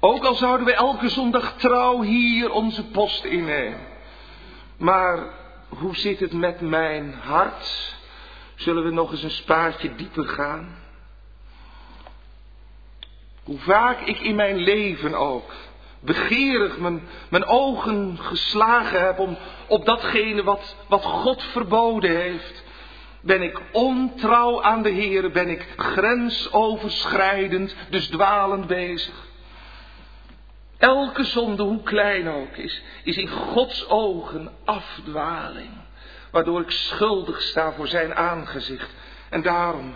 Ook 0.00 0.24
al 0.24 0.34
zouden 0.34 0.66
we 0.66 0.74
elke 0.74 1.08
zondag 1.08 1.54
trouw 1.56 2.02
hier 2.02 2.50
onze 2.50 2.84
post 2.84 3.24
innemen. 3.24 3.80
Maar 4.76 5.18
hoe 5.68 5.96
zit 5.96 6.20
het 6.20 6.32
met 6.32 6.60
mijn 6.60 7.12
hart? 7.12 7.94
Zullen 8.54 8.84
we 8.84 8.90
nog 8.90 9.10
eens 9.10 9.22
een 9.22 9.30
spaartje 9.30 9.94
dieper 9.94 10.24
gaan? 10.24 10.76
Hoe 13.44 13.58
vaak 13.58 14.00
ik 14.00 14.20
in 14.20 14.34
mijn 14.34 14.56
leven 14.56 15.14
ook 15.14 15.52
begeerig 16.00 16.78
mijn, 16.78 17.02
mijn 17.28 17.44
ogen 17.44 18.18
geslagen 18.18 19.04
heb 19.04 19.18
om, 19.18 19.36
op 19.66 19.84
datgene 19.84 20.42
wat, 20.42 20.76
wat 20.86 21.04
God 21.04 21.42
verboden 21.42 22.16
heeft. 22.16 22.64
Ben 23.20 23.42
ik 23.42 23.60
ontrouw 23.72 24.62
aan 24.62 24.82
de 24.82 24.88
Heer, 24.88 25.30
ben 25.30 25.48
ik 25.48 25.68
grensoverschrijdend, 25.76 27.76
dus 27.90 28.06
dwalend 28.06 28.66
bezig. 28.66 29.28
Elke 30.80 31.24
zonde, 31.24 31.62
hoe 31.62 31.82
klein 31.82 32.28
ook 32.28 32.56
is, 32.56 32.82
is 33.02 33.16
in 33.16 33.28
Gods 33.28 33.88
ogen 33.88 34.50
afdwaling. 34.64 35.70
Waardoor 36.30 36.60
ik 36.60 36.70
schuldig 36.70 37.42
sta 37.42 37.72
voor 37.72 37.88
zijn 37.88 38.14
aangezicht. 38.14 38.90
En 39.28 39.42
daarom, 39.42 39.94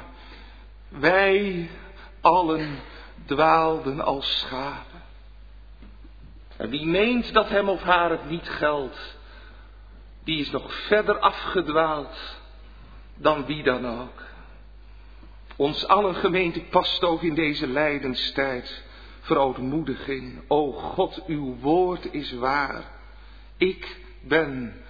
wij 0.88 1.70
allen 2.20 2.78
dwaalden 3.26 4.00
als 4.00 4.38
schapen. 4.38 5.02
En 6.56 6.70
wie 6.70 6.86
meent 6.86 7.32
dat 7.32 7.48
hem 7.48 7.68
of 7.68 7.82
haar 7.82 8.10
het 8.10 8.28
niet 8.28 8.48
geldt, 8.48 9.16
die 10.24 10.40
is 10.40 10.50
nog 10.50 10.74
verder 10.74 11.18
afgedwaald 11.18 12.36
dan 13.14 13.46
wie 13.46 13.62
dan 13.62 13.86
ook. 14.00 14.22
Ons 15.56 15.86
allen 15.86 16.14
gemeente 16.14 16.60
past 16.60 17.04
ook 17.04 17.22
in 17.22 17.34
deze 17.34 17.66
lijdenstijd 17.66 18.82
verootmoediging. 19.24 20.42
O 20.48 20.72
God, 20.72 21.24
uw 21.26 21.56
woord 21.60 22.12
is 22.12 22.32
waar. 22.32 22.84
Ik 23.56 23.96
ben 24.22 24.84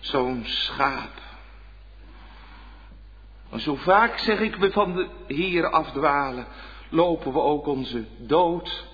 zo'n 0.00 0.42
schaap. 0.46 1.12
En 3.50 3.60
zo 3.60 3.74
vaak 3.74 4.18
zeg 4.18 4.40
ik 4.40 4.56
we 4.56 4.70
van 4.70 4.94
de 4.94 5.08
Heer 5.26 5.70
afdwalen, 5.70 6.46
lopen 6.88 7.32
we 7.32 7.40
ook 7.40 7.66
onze 7.66 8.04
dood 8.18 8.84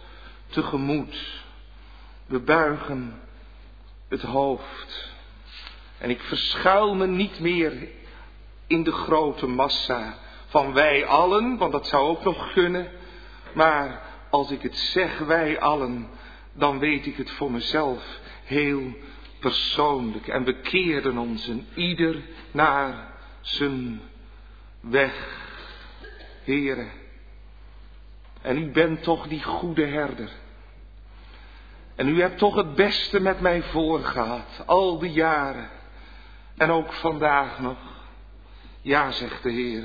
tegemoet. 0.46 1.44
We 2.26 2.40
buigen 2.40 3.20
het 4.08 4.22
hoofd. 4.22 5.14
En 5.98 6.10
ik 6.10 6.20
verschuil 6.20 6.94
me 6.94 7.06
niet 7.06 7.40
meer 7.40 7.88
in 8.66 8.82
de 8.82 8.92
grote 8.92 9.46
massa 9.46 10.14
van 10.46 10.72
wij 10.72 11.06
allen, 11.06 11.56
want 11.56 11.72
dat 11.72 11.86
zou 11.86 12.08
ook 12.08 12.24
nog 12.24 12.52
kunnen. 12.52 12.90
Maar 13.52 14.05
als 14.36 14.50
ik 14.50 14.62
het 14.62 14.76
zeg, 14.76 15.18
wij 15.18 15.60
allen, 15.60 16.08
dan 16.52 16.78
weet 16.78 17.06
ik 17.06 17.16
het 17.16 17.30
voor 17.30 17.50
mezelf 17.50 18.20
heel 18.44 18.96
persoonlijk. 19.40 20.28
En 20.28 20.44
we 20.44 20.60
keren 20.60 21.18
ons 21.18 21.48
en 21.48 21.66
ieder 21.74 22.22
naar 22.50 23.12
zijn 23.40 24.00
weg. 24.80 25.44
Heren, 26.44 26.90
en 28.42 28.58
u 28.58 28.70
bent 28.70 29.02
toch 29.02 29.28
die 29.28 29.42
goede 29.42 29.86
herder. 29.86 30.30
En 31.94 32.08
u 32.08 32.20
hebt 32.20 32.38
toch 32.38 32.54
het 32.54 32.74
beste 32.74 33.20
met 33.20 33.40
mij 33.40 33.62
voorgehad, 33.62 34.62
al 34.66 34.98
die 34.98 35.12
jaren. 35.12 35.70
En 36.56 36.70
ook 36.70 36.92
vandaag 36.92 37.60
nog. 37.60 37.78
Ja, 38.82 39.10
zegt 39.10 39.42
de 39.42 39.50
Heer. 39.50 39.84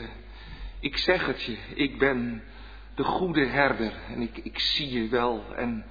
Ik 0.79 0.97
zeg 0.97 1.25
het 1.25 1.41
je, 1.41 1.57
ik 1.75 1.97
ben 1.97 2.43
de 2.95 3.03
goede 3.03 3.45
herder. 3.45 3.91
En 4.13 4.21
ik, 4.21 4.37
ik 4.43 4.59
zie 4.59 4.91
je 4.91 5.07
wel. 5.07 5.43
En 5.55 5.85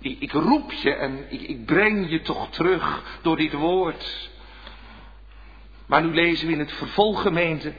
ik, 0.00 0.20
ik 0.20 0.32
roep 0.32 0.72
je 0.72 0.94
en 0.94 1.26
ik, 1.28 1.40
ik 1.40 1.64
breng 1.64 2.10
je 2.10 2.22
toch 2.22 2.50
terug 2.50 3.02
door 3.22 3.36
dit 3.36 3.52
woord. 3.52 4.30
Maar 5.86 6.02
nu 6.02 6.14
lezen 6.14 6.46
we 6.46 6.52
in 6.52 6.58
het 6.58 6.72
vervolggemeente 6.72 7.72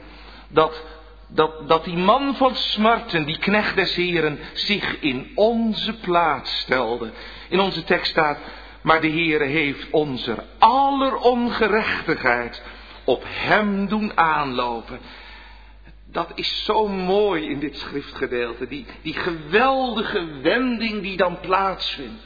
dat, 0.48 0.84
dat, 1.28 1.68
dat 1.68 1.84
die 1.84 1.96
man 1.96 2.34
van 2.34 2.54
smarten, 2.54 3.24
die 3.24 3.38
knecht 3.38 3.76
des 3.76 3.94
Heren, 3.94 4.38
zich 4.52 5.00
in 5.00 5.32
onze 5.34 5.98
plaats 5.98 6.58
stelde. 6.58 7.12
In 7.48 7.60
onze 7.60 7.84
tekst 7.84 8.10
staat, 8.10 8.38
maar 8.82 9.00
de 9.00 9.10
Heere 9.10 9.44
heeft 9.44 9.90
onze 9.90 10.44
aller 10.58 11.16
ongerechtigheid 11.16 12.62
op 13.04 13.24
hem 13.26 13.86
doen 13.86 14.16
aanlopen. 14.16 15.00
Dat 16.14 16.32
is 16.34 16.64
zo 16.64 16.88
mooi 16.88 17.48
in 17.48 17.58
dit 17.58 17.76
schriftgedeelte, 17.76 18.66
die, 18.66 18.86
die 19.02 19.14
geweldige 19.14 20.40
wending 20.40 21.02
die 21.02 21.16
dan 21.16 21.40
plaatsvindt. 21.40 22.22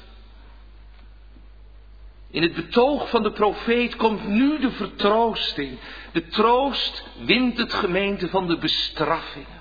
In 2.31 2.43
het 2.43 2.55
betoog 2.55 3.09
van 3.09 3.23
de 3.23 3.33
profeet 3.33 3.97
komt 3.97 4.29
nu 4.29 4.59
de 4.59 4.71
vertroosting. 4.71 5.79
De 6.13 6.27
troost 6.27 7.05
wint 7.25 7.59
het 7.59 7.75
gemeente 7.75 8.29
van 8.29 8.47
de 8.47 8.59
bestraffingen. 8.59 9.61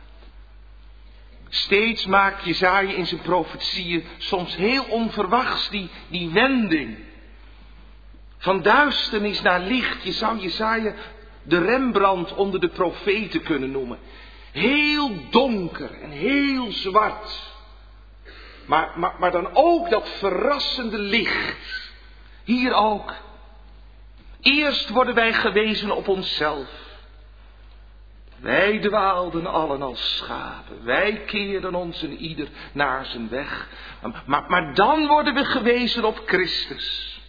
Steeds 1.49 2.05
maakt 2.05 2.43
Jezaja 2.43 2.93
in 2.93 3.05
zijn 3.05 3.21
profetieën 3.21 4.03
soms 4.17 4.55
heel 4.55 4.83
onverwachts 4.83 5.69
die, 5.69 5.89
die 6.07 6.29
wending. 6.29 6.97
Van 8.37 8.61
duisternis 8.61 9.41
naar 9.41 9.59
licht. 9.59 10.03
Je 10.03 10.11
zou 10.11 10.39
Jezaja 10.39 10.93
de 11.47 11.61
Rembrandt 11.61 12.33
onder 12.33 12.59
de 12.59 12.67
profeten 12.67 13.43
kunnen 13.43 13.71
noemen. 13.71 13.99
Heel 14.51 15.11
donker 15.29 16.01
en 16.01 16.09
heel 16.09 16.71
zwart. 16.71 17.55
Maar, 18.65 18.91
maar, 18.95 19.15
maar 19.19 19.31
dan 19.31 19.49
ook 19.53 19.89
dat 19.89 20.09
verrassende 20.09 20.97
licht. 20.97 21.91
Hier 22.43 22.73
ook. 22.73 23.13
Eerst 24.41 24.89
worden 24.89 25.13
wij 25.15 25.33
gewezen 25.33 25.91
op 25.91 26.07
onszelf. 26.07 26.67
Wij 28.39 28.79
dwaalden 28.79 29.45
allen 29.45 29.81
als 29.81 30.17
schapen. 30.17 30.83
Wij 30.83 31.21
keerden 31.25 31.75
ons 31.75 32.03
en 32.03 32.17
ieder 32.17 32.47
naar 32.71 33.05
zijn 33.05 33.29
weg. 33.29 33.67
Maar, 34.25 34.43
maar 34.47 34.73
dan 34.73 35.07
worden 35.07 35.33
we 35.33 35.45
gewezen 35.45 36.05
op 36.05 36.21
Christus. 36.25 37.19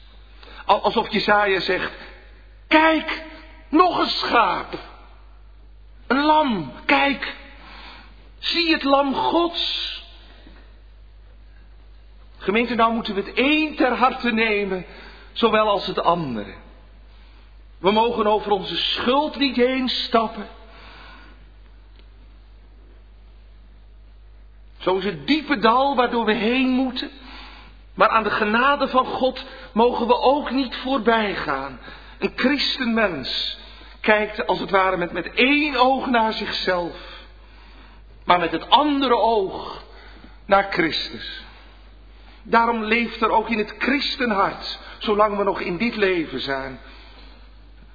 Alsof 0.65 1.13
Jesaja 1.13 1.61
zegt, 1.61 1.93
kijk, 2.69 3.25
nog 3.69 3.99
een 3.99 4.11
schaap. 4.11 4.79
Een 6.07 6.25
lam, 6.25 6.73
kijk. 6.85 7.37
Zie 8.39 8.73
het 8.73 8.83
lam 8.83 9.15
Gods. 9.15 9.97
Gemeente, 12.39 12.75
nou 12.75 12.93
moeten 12.93 13.15
we 13.15 13.21
het 13.21 13.33
een 13.35 13.77
ter 13.77 13.93
harte 13.93 14.31
nemen, 14.31 14.87
zowel 15.33 15.69
als 15.69 15.87
het 15.87 16.01
andere. 16.01 16.55
We 17.79 17.91
mogen 17.91 18.27
over 18.27 18.51
onze 18.51 18.77
schuld 18.77 19.37
niet 19.37 19.57
heen 19.57 19.89
stappen. 19.89 20.49
Zo 24.79 24.97
is 24.97 25.05
het 25.05 25.27
diepe 25.27 25.59
dal 25.59 25.97
waardoor 25.97 26.25
we 26.25 26.35
heen 26.35 26.69
moeten. 26.69 27.11
Maar 27.95 28.09
aan 28.09 28.23
de 28.23 28.31
genade 28.31 28.89
van 28.89 29.07
God 29.07 29.45
mogen 29.73 30.07
we 30.07 30.21
ook 30.21 30.51
niet 30.51 30.77
voorbij 30.77 31.35
gaan. 31.35 31.81
Een 32.19 32.33
christenmens 32.37 33.59
kijkt 34.01 34.47
als 34.47 34.61
het 34.61 34.71
ware 34.71 34.97
met, 34.97 35.13
met 35.13 35.31
één 35.35 35.77
oog 35.77 36.07
naar 36.07 36.33
zichzelf. 36.33 36.97
Maar 38.25 38.39
met 38.39 38.53
het 38.53 38.71
andere 38.71 39.17
oog 39.17 39.85
naar 40.45 40.67
Christus. 40.71 41.45
Daarom 42.43 42.83
leeft 42.83 43.21
er 43.21 43.31
ook 43.31 43.49
in 43.49 43.59
het 43.59 43.75
christenhart, 43.79 44.79
zolang 44.99 45.37
we 45.37 45.45
nog 45.45 45.61
in 45.61 45.77
dit 45.77 45.97
leven 45.97 46.41
zijn, 46.41 46.81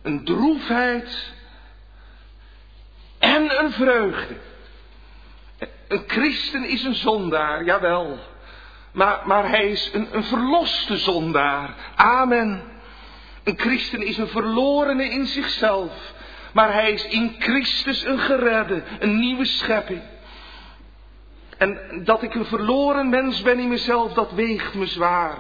een 0.02 0.26
droefheid 0.26 1.32
en 3.20 3.64
een 3.64 3.72
vreugde. 3.72 4.36
Een 5.88 6.04
christen 6.08 6.64
is 6.64 6.84
een 6.84 6.96
zondaar, 6.96 7.64
jawel. 7.64 8.20
Maar, 8.92 9.22
maar 9.26 9.50
hij 9.50 9.70
is 9.70 9.90
een, 9.94 10.08
een 10.12 10.24
verloste 10.24 10.98
zondaar. 10.98 11.76
Amen. 11.96 12.73
Een 13.44 13.60
christen 13.60 14.02
is 14.02 14.18
een 14.18 14.28
verlorene 14.28 15.10
in 15.10 15.26
zichzelf. 15.26 16.14
Maar 16.54 16.74
hij 16.74 16.92
is 16.92 17.06
in 17.06 17.36
Christus 17.40 18.04
een 18.06 18.20
geredde, 18.20 18.84
een 19.00 19.20
nieuwe 19.20 19.46
schepping. 19.46 20.02
En 21.58 22.02
dat 22.04 22.24
ik 22.24 22.36
een 22.36 22.46
verloren 22.46 23.10
mens 23.10 23.42
ben 23.42 23.60
in 23.60 23.68
mezelf, 23.68 24.14
dat 24.14 24.32
weegt 24.32 24.74
me 24.74 24.86
zwaar. 24.86 25.38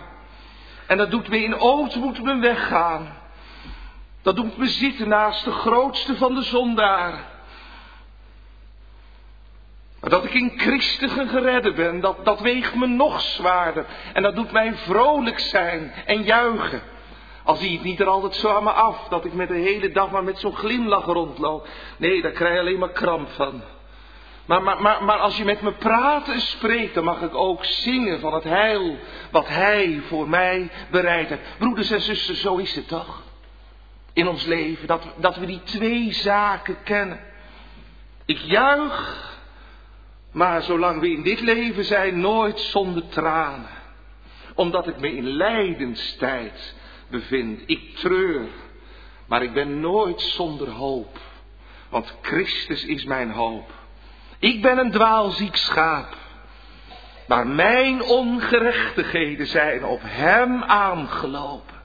En 0.87 0.97
dat 0.97 1.11
doet 1.11 1.29
me 1.29 1.43
in 1.43 1.59
ootmoed 1.59 2.23
mijn 2.23 2.41
weggaan. 2.41 3.17
Dat 4.21 4.35
doet 4.35 4.57
me 4.57 4.67
zitten 4.67 5.07
naast 5.07 5.43
de 5.43 5.51
grootste 5.51 6.15
van 6.15 6.35
de 6.35 6.41
zondaar. 6.41 7.31
Maar 9.99 10.09
dat 10.09 10.23
ik 10.23 10.33
in 10.33 10.51
Christus 10.55 11.11
geredde 11.11 11.73
ben, 11.73 11.99
dat, 11.99 12.25
dat 12.25 12.39
weegt 12.39 12.75
me 12.75 12.87
nog 12.87 13.21
zwaarder. 13.21 13.85
En 14.13 14.23
dat 14.23 14.35
doet 14.35 14.51
mij 14.51 14.73
vrolijk 14.73 15.39
zijn 15.39 15.93
en 16.05 16.23
juichen. 16.23 16.81
Al 17.43 17.55
zie 17.55 17.71
ik 17.71 17.83
niet 17.83 17.99
er 17.99 18.07
altijd 18.07 18.35
zo 18.35 18.55
aan 18.55 18.63
me 18.63 18.71
af, 18.71 19.07
dat 19.09 19.25
ik 19.25 19.33
met 19.33 19.47
de 19.47 19.57
hele 19.57 19.91
dag 19.91 20.11
maar 20.11 20.23
met 20.23 20.39
zo'n 20.39 20.55
glimlach 20.55 21.05
rondloop. 21.05 21.67
Nee, 21.97 22.21
daar 22.21 22.31
krijg 22.31 22.53
je 22.53 22.59
alleen 22.59 22.79
maar 22.79 22.91
kramp 22.91 23.29
van. 23.29 23.61
Maar, 24.45 24.63
maar, 24.63 24.81
maar, 24.81 25.03
maar 25.03 25.17
als 25.17 25.37
je 25.37 25.45
met 25.45 25.61
me 25.61 25.71
praat 25.71 26.27
en 26.27 26.41
spreekt, 26.41 26.93
dan 26.93 27.03
mag 27.03 27.21
ik 27.21 27.35
ook 27.35 27.65
zingen 27.65 28.19
van 28.19 28.33
het 28.33 28.43
heil 28.43 28.97
wat 29.31 29.47
Hij 29.47 30.01
voor 30.07 30.29
mij 30.29 30.69
bereid 30.91 31.29
heeft. 31.29 31.57
Broeders 31.57 31.91
en 31.91 32.01
zussen, 32.01 32.35
zo 32.35 32.55
is 32.55 32.75
het 32.75 32.87
toch? 32.87 33.21
In 34.13 34.27
ons 34.27 34.45
leven, 34.45 34.87
dat, 34.87 35.03
dat 35.15 35.35
we 35.35 35.45
die 35.45 35.63
twee 35.63 36.13
zaken 36.13 36.77
kennen. 36.83 37.19
Ik 38.25 38.37
juich 38.37 39.31
maar 40.33 40.61
zolang 40.61 40.99
we 40.99 41.11
in 41.11 41.23
dit 41.23 41.39
leven 41.39 41.85
zijn, 41.85 42.19
nooit 42.19 42.59
zonder 42.59 43.07
tranen. 43.07 43.69
Omdat 44.55 44.87
ik 44.87 44.99
me 44.99 45.15
in 45.15 45.27
lijdenstijd 45.27 46.75
bevind. 47.13 47.61
Ik 47.65 47.95
treur. 47.95 48.47
Maar 49.25 49.43
ik 49.43 49.53
ben 49.53 49.79
nooit 49.79 50.21
zonder 50.21 50.69
hoop. 50.69 51.19
Want 51.89 52.15
Christus 52.21 52.85
is 52.85 53.03
mijn 53.03 53.31
hoop. 53.31 53.71
Ik 54.39 54.61
ben 54.61 54.77
een 54.77 54.91
dwaalziek 54.91 55.55
schaap. 55.55 56.17
Maar 57.27 57.47
mijn 57.47 58.01
ongerechtigheden 58.01 59.47
zijn 59.47 59.85
op 59.85 59.99
hem 60.03 60.63
aangelopen. 60.63 61.81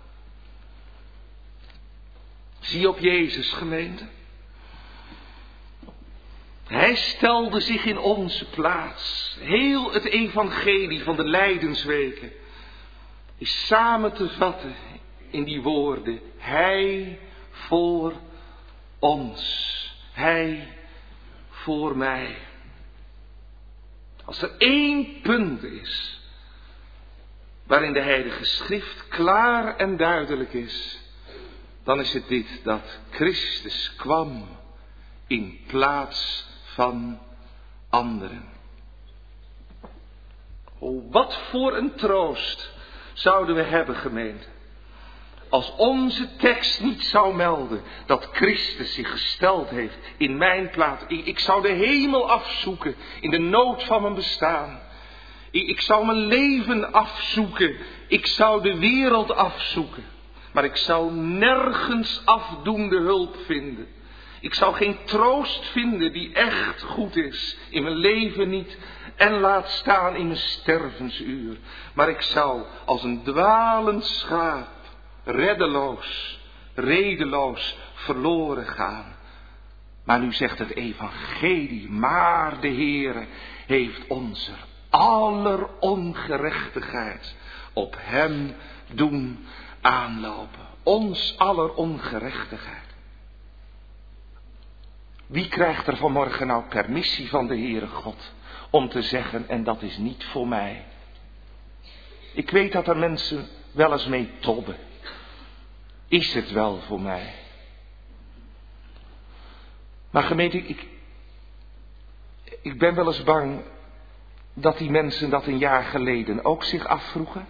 Zie 2.60 2.88
op 2.88 2.98
Jezus 2.98 3.52
gemeente. 3.52 4.04
Hij 6.66 6.94
stelde 6.94 7.60
zich 7.60 7.84
in 7.84 7.98
onze 7.98 8.50
plaats. 8.50 9.36
Heel 9.40 9.92
het 9.92 10.04
evangelie 10.04 11.02
van 11.02 11.16
de 11.16 11.24
lijdensweken 11.24 12.32
is 13.38 13.66
samen 13.66 14.12
te 14.12 14.28
vatten 14.28 14.74
in 15.30 15.44
die 15.44 15.62
woorden. 15.62 16.20
Hij 16.36 17.18
voor 17.50 18.12
ons. 18.98 19.66
Hij 20.12 20.68
voor 21.48 21.96
mij. 21.96 22.36
Als 24.24 24.42
er 24.42 24.50
één 24.58 25.20
punt 25.20 25.62
is 25.62 26.20
waarin 27.66 27.92
de 27.92 28.00
Heilige 28.00 28.44
Schrift 28.44 29.08
klaar 29.08 29.76
en 29.76 29.96
duidelijk 29.96 30.52
is, 30.52 30.98
dan 31.84 32.00
is 32.00 32.12
het 32.12 32.28
dit 32.28 32.64
dat 32.64 33.00
Christus 33.10 33.94
kwam 33.96 34.48
in 35.26 35.60
plaats 35.66 36.46
van 36.62 37.20
anderen. 37.88 38.44
Oh, 40.78 41.12
wat 41.12 41.38
voor 41.50 41.76
een 41.76 41.94
troost 41.94 42.72
zouden 43.12 43.54
we 43.54 43.62
hebben, 43.62 43.96
gemeente. 43.96 44.46
Als 45.50 45.72
onze 45.76 46.36
tekst 46.36 46.80
niet 46.80 47.04
zou 47.04 47.34
melden 47.34 47.82
dat 48.06 48.28
Christus 48.32 48.94
zich 48.94 49.10
gesteld 49.10 49.70
heeft 49.70 49.96
in 50.16 50.36
mijn 50.36 50.70
plaats. 50.70 51.04
Ik, 51.06 51.38
zou 51.38 51.62
de 51.62 51.72
hemel 51.72 52.30
afzoeken 52.30 52.94
in 53.20 53.30
de 53.30 53.38
nood 53.38 53.84
van 53.84 54.02
mijn 54.02 54.14
bestaan. 54.14 54.80
Ik, 55.50 55.66
ik 55.66 55.80
zou 55.80 56.06
mijn 56.06 56.26
leven 56.26 56.92
afzoeken. 56.92 57.76
Ik 58.08 58.26
zou 58.26 58.62
de 58.62 58.78
wereld 58.78 59.34
afzoeken. 59.34 60.04
Maar 60.52 60.64
ik 60.64 60.76
zou 60.76 61.12
nergens 61.12 62.22
afdoende 62.24 62.98
hulp 62.98 63.36
vinden. 63.46 63.86
Ik 64.40 64.54
zou 64.54 64.74
geen 64.74 64.96
troost 65.04 65.64
vinden 65.64 66.12
die 66.12 66.32
echt 66.32 66.82
goed 66.82 67.16
is. 67.16 67.56
In 67.68 67.82
mijn 67.82 67.96
leven 67.96 68.48
niet. 68.48 68.78
En 69.16 69.40
laat 69.40 69.70
staan 69.70 70.16
in 70.16 70.26
mijn 70.26 70.38
stervensuur. 70.38 71.56
Maar 71.94 72.08
ik 72.08 72.22
zou 72.22 72.62
als 72.84 73.02
een 73.02 73.22
dwalend 73.22 74.04
schaap 74.04 74.76
reddeloos, 75.28 76.38
redeloos 76.74 77.76
verloren 77.94 78.66
gaan. 78.66 79.16
Maar 80.04 80.20
nu 80.20 80.32
zegt 80.32 80.58
het 80.58 80.74
evangelie, 80.74 81.90
maar 81.90 82.60
de 82.60 82.68
Heere 82.68 83.26
heeft 83.66 84.06
onze 84.06 84.52
aller 84.88 85.68
ongerechtigheid 85.80 87.36
op 87.72 87.96
hem 87.98 88.54
doen 88.92 89.46
aanlopen. 89.80 90.66
Ons 90.82 91.34
aller 91.38 91.74
ongerechtigheid. 91.74 92.86
Wie 95.26 95.48
krijgt 95.48 95.86
er 95.86 95.96
vanmorgen 95.96 96.46
nou 96.46 96.64
permissie 96.68 97.28
van 97.28 97.46
de 97.46 97.56
Heere 97.56 97.86
God 97.86 98.32
om 98.70 98.88
te 98.88 99.02
zeggen, 99.02 99.48
en 99.48 99.64
dat 99.64 99.82
is 99.82 99.96
niet 99.96 100.24
voor 100.24 100.48
mij? 100.48 100.84
Ik 102.32 102.50
weet 102.50 102.72
dat 102.72 102.88
er 102.88 102.96
mensen 102.96 103.48
wel 103.72 103.92
eens 103.92 104.06
mee 104.06 104.30
tobben. 104.40 104.76
Is 106.08 106.34
het 106.34 106.50
wel 106.50 106.80
voor 106.80 107.00
mij? 107.00 107.34
Maar 110.10 110.22
gemeente, 110.22 110.58
ik, 110.58 110.86
ik 112.62 112.78
ben 112.78 112.94
wel 112.94 113.06
eens 113.06 113.22
bang 113.22 113.60
dat 114.54 114.78
die 114.78 114.90
mensen 114.90 115.30
dat 115.30 115.46
een 115.46 115.58
jaar 115.58 115.82
geleden 115.82 116.44
ook 116.44 116.64
zich 116.64 116.86
afvroegen. 116.86 117.48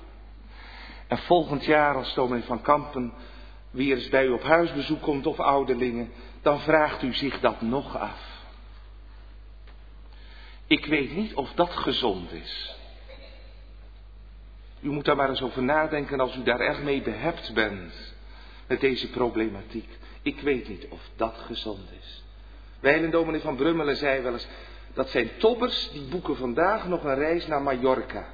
En 1.07 1.19
volgend 1.19 1.65
jaar, 1.65 1.95
als 1.95 2.13
Tomé 2.13 2.43
van 2.43 2.63
Kampen 2.63 3.13
weer 3.71 3.97
eens 3.97 4.09
bij 4.09 4.25
u 4.25 4.31
op 4.31 4.43
huisbezoek 4.43 5.03
komt 5.03 5.27
of 5.27 5.41
ouderlingen, 5.41 6.13
dan 6.43 6.61
vraagt 6.61 7.03
u 7.03 7.15
zich 7.15 7.41
dat 7.41 7.61
nog 7.61 7.99
af. 7.99 8.37
Ik 10.67 10.87
weet 10.87 11.17
niet 11.17 11.35
of 11.35 11.53
dat 11.53 11.71
gezond 11.71 12.33
is. 12.33 12.77
U 14.81 14.91
moet 14.91 15.05
daar 15.05 15.17
maar 15.17 15.29
eens 15.29 15.43
over 15.43 15.63
nadenken 15.63 16.21
als 16.21 16.37
u 16.37 16.43
daar 16.43 16.61
erg 16.61 16.83
mee 16.83 17.03
behept 17.03 17.55
bent 17.55 18.17
met 18.69 18.81
deze 18.81 19.11
problematiek. 19.11 19.99
Ik 20.23 20.41
weet 20.41 20.69
niet 20.69 20.87
of 20.89 21.01
dat 21.17 21.35
gezond 21.47 21.89
is. 22.01 22.25
Wijlen 22.81 23.11
dominee 23.11 23.41
van 23.41 23.57
Brummelen 23.57 23.97
zei 23.97 24.23
wel 24.23 24.33
eens, 24.33 24.49
dat 24.95 25.11
zijn 25.11 25.31
toppers 25.39 25.91
die 25.93 26.03
boeken 26.03 26.37
vandaag 26.37 26.89
nog 26.89 27.05
een 27.05 27.15
reis 27.15 27.47
naar 27.47 27.63
Mallorca. 27.63 28.29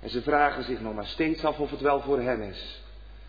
En 0.00 0.10
ze 0.10 0.22
vragen 0.22 0.64
zich 0.64 0.80
nog 0.80 0.94
maar 0.94 1.06
steeds 1.06 1.44
af 1.44 1.58
of 1.58 1.70
het 1.70 1.80
wel 1.80 2.00
voor 2.00 2.20
hen 2.20 2.42
is. 2.42 2.82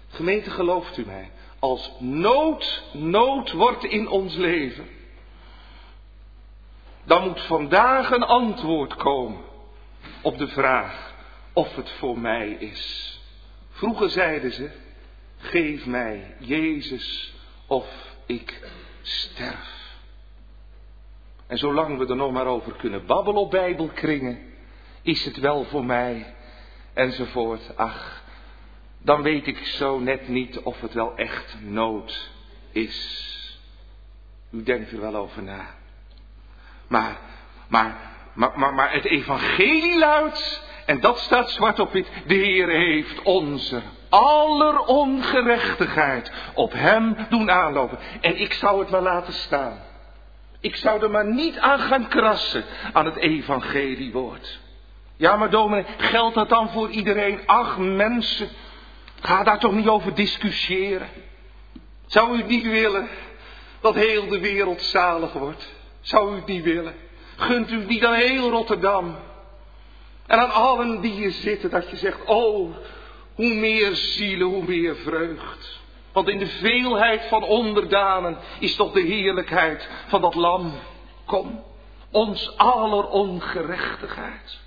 Gemeente, 0.08 0.50
gelooft 0.50 0.98
u 0.98 1.06
mij, 1.06 1.32
als 1.60 1.92
nood 2.00 2.84
nood 2.94 3.52
wordt 3.52 3.84
in 3.84 4.08
ons 4.08 4.36
leven, 4.36 4.88
dan 7.04 7.24
moet 7.28 7.42
vandaag 7.42 8.12
een 8.12 8.24
antwoord 8.24 8.96
komen 8.96 9.42
op 10.22 10.38
de 10.38 10.48
vraag 10.48 11.14
of 11.54 11.76
het 11.76 11.90
voor 11.92 12.20
mij 12.20 12.50
is. 12.50 13.14
Vroeger 13.70 14.10
zeiden 14.10 14.54
ze, 14.54 14.70
Geef 15.46 15.86
mij 15.86 16.36
Jezus 16.40 17.34
of 17.68 18.16
ik 18.26 18.70
sterf. 19.02 19.94
En 21.48 21.58
zolang 21.58 21.98
we 21.98 22.08
er 22.08 22.16
nog 22.16 22.32
maar 22.32 22.46
over 22.46 22.76
kunnen 22.76 23.06
babbelen 23.06 23.42
op 23.42 23.52
Bijbelkringen, 23.52 24.40
is 25.02 25.26
het 25.26 25.38
wel 25.38 25.64
voor 25.64 25.86
mij, 25.86 26.36
enzovoort. 26.94 27.78
Ach, 27.78 28.24
dan 28.98 29.22
weet 29.22 29.48
ik 29.48 29.58
zo 29.58 30.00
net 30.00 30.28
niet 30.28 30.60
of 30.60 30.82
het 30.82 30.94
wel 30.94 31.16
echt 31.16 31.58
nood 31.62 32.30
is. 32.72 33.24
U 34.52 34.64
denkt 34.64 34.92
er 34.92 35.02
wel 35.02 35.16
over 35.16 35.44
na. 35.44 35.76
Maar, 36.88 37.20
maar, 37.68 37.98
maar, 38.34 38.60
maar, 38.60 38.74
maar 38.74 38.94
het 38.94 39.06
evangelie 39.06 39.98
luidt, 39.98 40.64
en 40.86 41.00
dat 41.00 41.20
staat 41.20 41.52
zwart 41.52 41.80
op 41.80 41.92
wit, 41.92 42.08
de 42.28 42.34
Heer 42.34 42.70
heeft 42.70 43.22
onze 43.22 43.82
aller 44.16 44.80
ongerechtigheid 44.80 46.32
op 46.54 46.74
hem 46.74 47.16
doen 47.30 47.52
aanlopen. 47.52 47.98
En 48.22 48.40
ik 48.40 48.54
zou 48.54 48.80
het 48.80 48.90
wel 48.90 49.02
laten 49.02 49.34
staan. 49.34 49.80
Ik 50.60 50.76
zou 50.76 51.04
er 51.04 51.12
maar 51.12 51.26
niet 51.26 51.60
aan 51.60 51.80
gaan 51.80 52.08
krassen 52.08 52.64
aan 52.94 53.06
het 53.06 53.16
evangeliewoord. 53.16 54.60
Ja, 55.16 55.36
maar 55.36 55.50
dominee, 55.50 55.86
geldt 55.98 56.36
dat 56.36 56.50
dan 56.50 56.70
voor 56.70 56.90
iedereen? 56.90 57.40
Ach, 57.46 57.78
mensen, 57.78 58.50
ga 59.22 59.44
daar 59.44 59.60
toch 59.60 59.74
niet 59.74 59.88
over 59.88 60.16
discussiëren. 60.16 61.08
Zou 62.06 62.34
u 62.34 62.38
het 62.38 62.48
niet 62.48 62.64
willen 62.64 63.08
dat 63.82 63.96
heel 63.96 64.28
de 64.28 64.40
wereld 64.40 64.82
zalig 64.82 65.34
wordt? 65.34 65.74
Zou 66.02 66.34
u 66.34 66.36
het 66.36 66.46
niet 66.46 66.64
willen? 66.64 66.94
Gunt 67.36 67.72
u 67.72 67.78
het 67.78 67.88
niet 67.88 68.06
aan 68.06 68.14
heel 68.14 68.50
Rotterdam? 68.50 69.16
En 70.28 70.40
aan 70.40 70.54
allen 70.54 71.02
die 71.02 71.12
hier 71.12 71.32
zitten, 71.32 71.70
dat 71.70 71.90
je 71.90 71.96
zegt, 71.96 72.26
oh, 72.26 72.76
hoe 73.36 73.54
meer 73.54 73.96
zielen, 73.96 74.48
hoe 74.48 74.64
meer 74.64 74.96
vreugd. 74.96 75.84
Want 76.12 76.30
in 76.30 76.38
de 76.38 76.48
veelheid 76.48 77.26
van 77.26 77.44
onderdanen 77.44 78.38
is 78.60 78.76
toch 78.76 78.92
de 78.92 79.02
heerlijkheid 79.02 79.90
van 80.08 80.22
dat 80.22 80.36
lam. 80.36 80.74
Kom, 81.26 81.64
ons 82.12 82.58
aller 82.58 83.08
ongerechtigheid. 83.08 84.60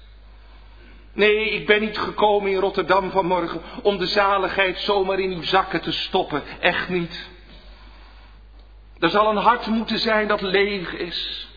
Nee, 1.13 1.51
ik 1.51 1.67
ben 1.67 1.81
niet 1.81 1.99
gekomen 1.99 2.51
in 2.51 2.59
Rotterdam 2.59 3.11
vanmorgen 3.11 3.63
om 3.83 3.99
de 3.99 4.07
zaligheid 4.07 4.79
zomaar 4.79 5.19
in 5.19 5.33
uw 5.33 5.43
zakken 5.43 5.81
te 5.81 5.93
stoppen. 5.93 6.43
Echt 6.61 6.89
niet. 6.89 7.29
Er 8.99 9.09
zal 9.09 9.31
een 9.31 9.43
hart 9.43 9.67
moeten 9.67 9.99
zijn 9.99 10.29
dat 10.29 10.41
leeg 10.41 10.95
is. 10.95 11.49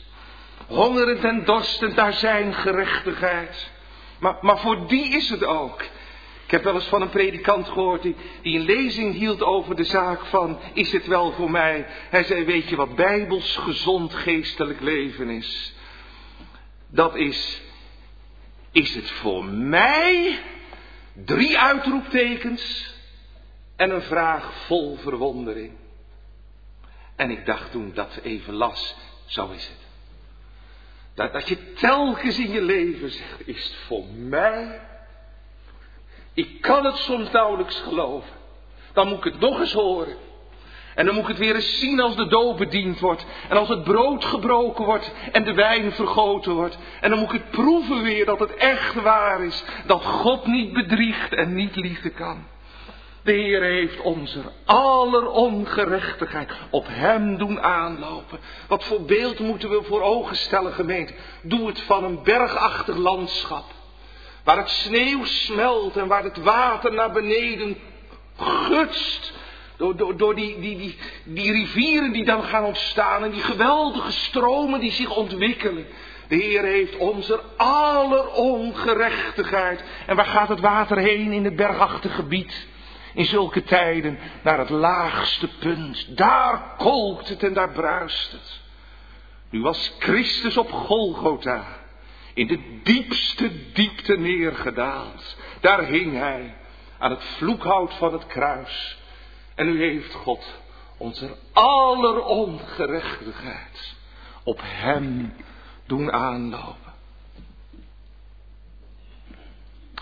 Hongerend 0.68 1.24
en 1.24 1.46
dorstend 1.46 1.96
naar 1.96 2.14
zijn 2.14 2.54
gerechtigheid. 2.54 3.72
Maar, 4.20 4.38
maar 4.42 4.60
voor 4.60 4.88
die 4.88 5.16
is 5.16 5.30
het 5.30 5.46
ook. 5.46 5.84
Ik 6.52 6.58
heb 6.58 6.66
wel 6.66 6.76
eens 6.76 6.88
van 6.88 7.02
een 7.02 7.10
predikant 7.10 7.68
gehoord 7.68 8.02
die, 8.02 8.16
die 8.42 8.60
een 8.60 8.66
lezing 8.66 9.14
hield 9.14 9.44
over 9.44 9.76
de 9.76 9.84
zaak 9.84 10.26
van, 10.26 10.60
is 10.74 10.92
het 10.92 11.08
wel 11.08 11.32
voor 11.32 11.52
mij? 11.52 11.86
Hij 12.10 12.24
zei, 12.24 12.44
weet 12.44 12.70
je 12.70 12.76
wat 12.76 12.96
bijbels 12.96 13.56
gezond 13.56 14.14
geestelijk 14.14 14.82
leven 14.82 15.30
is? 15.30 15.74
Dat 16.88 17.16
is, 17.16 17.62
is 18.72 18.96
het 18.96 19.10
voor 19.10 19.46
mij? 19.46 20.40
Drie 21.14 21.60
uitroeptekens 21.60 22.96
en 23.76 23.90
een 23.90 24.02
vraag 24.02 24.54
vol 24.66 24.98
verwondering. 24.98 25.72
En 27.16 27.30
ik 27.30 27.46
dacht 27.46 27.72
toen 27.72 27.92
dat 27.94 28.20
even 28.24 28.54
las, 28.54 28.96
zo 29.26 29.50
is 29.50 29.68
het. 29.68 29.88
Dat, 31.14 31.34
dat 31.34 31.48
je 31.48 31.74
telkens 31.74 32.40
in 32.40 32.52
je 32.52 32.62
leven 32.62 33.12
zegt, 33.12 33.48
is 33.48 33.64
het 33.64 33.76
voor 33.76 34.06
mij? 34.06 34.90
Ik 36.34 36.62
kan 36.62 36.86
het 36.86 36.98
soms 36.98 37.32
nauwelijks 37.32 37.80
geloven. 37.80 38.34
Dan 38.94 39.08
moet 39.08 39.18
ik 39.18 39.24
het 39.24 39.40
nog 39.40 39.60
eens 39.60 39.74
horen. 39.74 40.16
En 40.96 41.06
dan 41.06 41.16
moet 41.16 41.24
ik 41.24 41.30
het 41.30 41.40
weer 41.40 41.56
eens 41.56 41.80
zien 41.80 42.00
als 42.00 42.16
de 42.16 42.28
doop 42.28 42.58
bediend 42.58 43.00
wordt. 43.00 43.26
En 43.50 43.58
als 43.58 43.70
het 43.70 43.84
brood 43.84 44.26
gebroken 44.26 44.86
wordt 44.86 45.12
en 45.32 45.44
de 45.44 45.54
wijn 45.54 45.92
vergoten 45.92 46.54
wordt. 46.54 46.78
En 47.02 47.10
dan 47.10 47.20
moet 47.20 47.34
ik 47.34 47.42
het 47.42 47.52
proeven 47.52 48.02
weer 48.02 48.26
dat 48.26 48.40
het 48.40 48.56
echt 48.56 49.02
waar 49.02 49.44
is. 49.44 49.64
Dat 49.86 50.06
God 50.06 50.46
niet 50.46 50.74
bedriegt 50.74 51.34
en 51.34 51.56
niet 51.56 51.76
liegen 51.76 52.14
kan. 52.14 52.46
De 53.24 53.32
Heer 53.32 53.62
heeft 53.62 54.02
onze 54.02 54.40
aller 54.66 55.30
ongerechtigheid 55.30 56.52
op 56.70 56.86
Hem 56.88 57.38
doen 57.38 57.62
aanlopen. 57.62 58.40
Wat 58.68 58.84
voor 58.84 59.02
beeld 59.02 59.40
moeten 59.40 59.70
we 59.70 59.84
voor 59.84 60.02
ogen 60.02 60.36
stellen, 60.36 60.74
gemeente? 60.74 61.14
Doe 61.42 61.68
het 61.68 61.82
van 61.82 62.04
een 62.04 62.24
bergachtig 62.24 62.96
landschap. 62.96 63.66
Waar 64.44 64.58
het 64.58 64.70
sneeuw 64.70 65.26
smelt 65.26 65.98
en 65.98 66.08
waar 66.08 66.24
het 66.24 66.38
water 66.38 66.94
naar 66.94 67.12
beneden 67.12 67.78
gutst. 68.38 69.34
Door, 69.78 70.18
door, 70.18 70.36
die, 70.36 70.60
die, 70.60 70.98
die, 71.24 71.52
rivieren 71.52 72.12
die 72.12 72.26
dan 72.26 72.44
gaan 72.44 72.64
ontstaan 72.64 73.24
en 73.24 73.32
die 73.32 73.44
geweldige 73.44 74.12
stromen 74.12 74.80
die 74.80 74.92
zich 74.92 75.16
ontwikkelen. 75.16 75.86
De 76.28 76.36
Heer 76.36 76.64
heeft 76.64 76.98
onze 76.98 77.42
aller 77.58 78.28
ongerechtigheid. 78.28 79.84
En 80.06 80.16
waar 80.16 80.26
gaat 80.26 80.50
het 80.50 80.60
water 80.60 80.98
heen 80.98 81.32
in 81.32 81.46
het 81.46 81.56
bergachtige 81.56 82.16
gebied? 82.16 82.70
in 83.14 83.26
zulke 83.26 83.64
tijden 83.64 84.20
naar 84.42 84.58
het 84.58 84.70
laagste 84.70 85.48
punt. 85.60 86.18
Daar 86.18 86.76
kolkt 86.78 87.30
het 87.30 87.44
en 87.44 87.54
daar 87.54 87.70
bruist 87.70 88.32
het. 88.32 88.60
Nu 89.50 89.62
was 89.62 89.96
Christus 90.00 90.58
op 90.58 90.72
Golgotha 90.72 91.81
in 92.34 92.48
de 92.48 92.80
diepste 92.84 93.72
diepte 93.74 94.18
neergedaald. 94.18 95.38
Daar 95.60 95.84
hing 95.84 96.18
hij 96.18 96.56
aan 96.98 97.12
het 97.12 97.24
vloekhout 97.24 97.94
van 97.94 98.14
het 98.14 98.28
kruis. 98.28 98.98
En 99.56 99.66
nu 99.66 99.80
heeft 99.84 100.14
God 100.14 100.60
onze 100.98 101.36
aller 101.52 102.24
ongerechtigheid 102.24 103.96
op 104.44 104.60
hem 104.64 105.34
doen 105.86 106.12
aanlopen. 106.12 106.94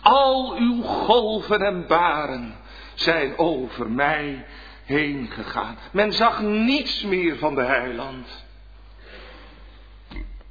Al 0.01 0.55
uw 0.57 0.81
golven 0.81 1.61
en 1.61 1.87
baren 1.87 2.55
zijn 2.93 3.37
over 3.37 3.91
mij 3.91 4.45
heen 4.85 5.27
gegaan. 5.31 5.77
Men 5.91 6.13
zag 6.13 6.41
niets 6.41 7.03
meer 7.03 7.37
van 7.37 7.55
de 7.55 7.63
heiland. 7.63 8.45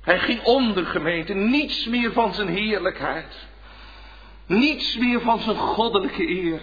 Hij 0.09 0.19
ging 0.19 0.43
onder 0.43 0.87
gemeente, 0.87 1.35
niets 1.35 1.87
meer 1.87 2.13
van 2.13 2.35
zijn 2.35 2.49
heerlijkheid. 2.49 3.47
Niets 4.47 4.97
meer 4.97 5.21
van 5.21 5.41
zijn 5.41 5.57
goddelijke 5.57 6.29
eer. 6.29 6.61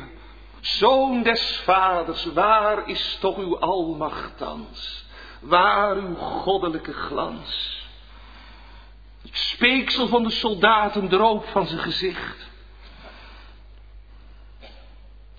Zoon 0.60 1.23
des 1.23 1.62
vaders, 1.63 2.25
waar 2.25 2.89
is 2.89 3.17
toch 3.19 3.38
uw 3.38 3.60
almacht 3.60 4.38
thans? 4.38 5.05
Waar 5.39 5.95
uw 5.95 6.15
goddelijke 6.15 6.93
glans? 6.93 7.84
Het 9.21 9.38
speeksel 9.38 10.08
van 10.08 10.23
de 10.23 10.31
soldaten 10.31 11.08
droop 11.08 11.45
van 11.47 11.67
zijn 11.67 11.81
gezicht. 11.81 12.49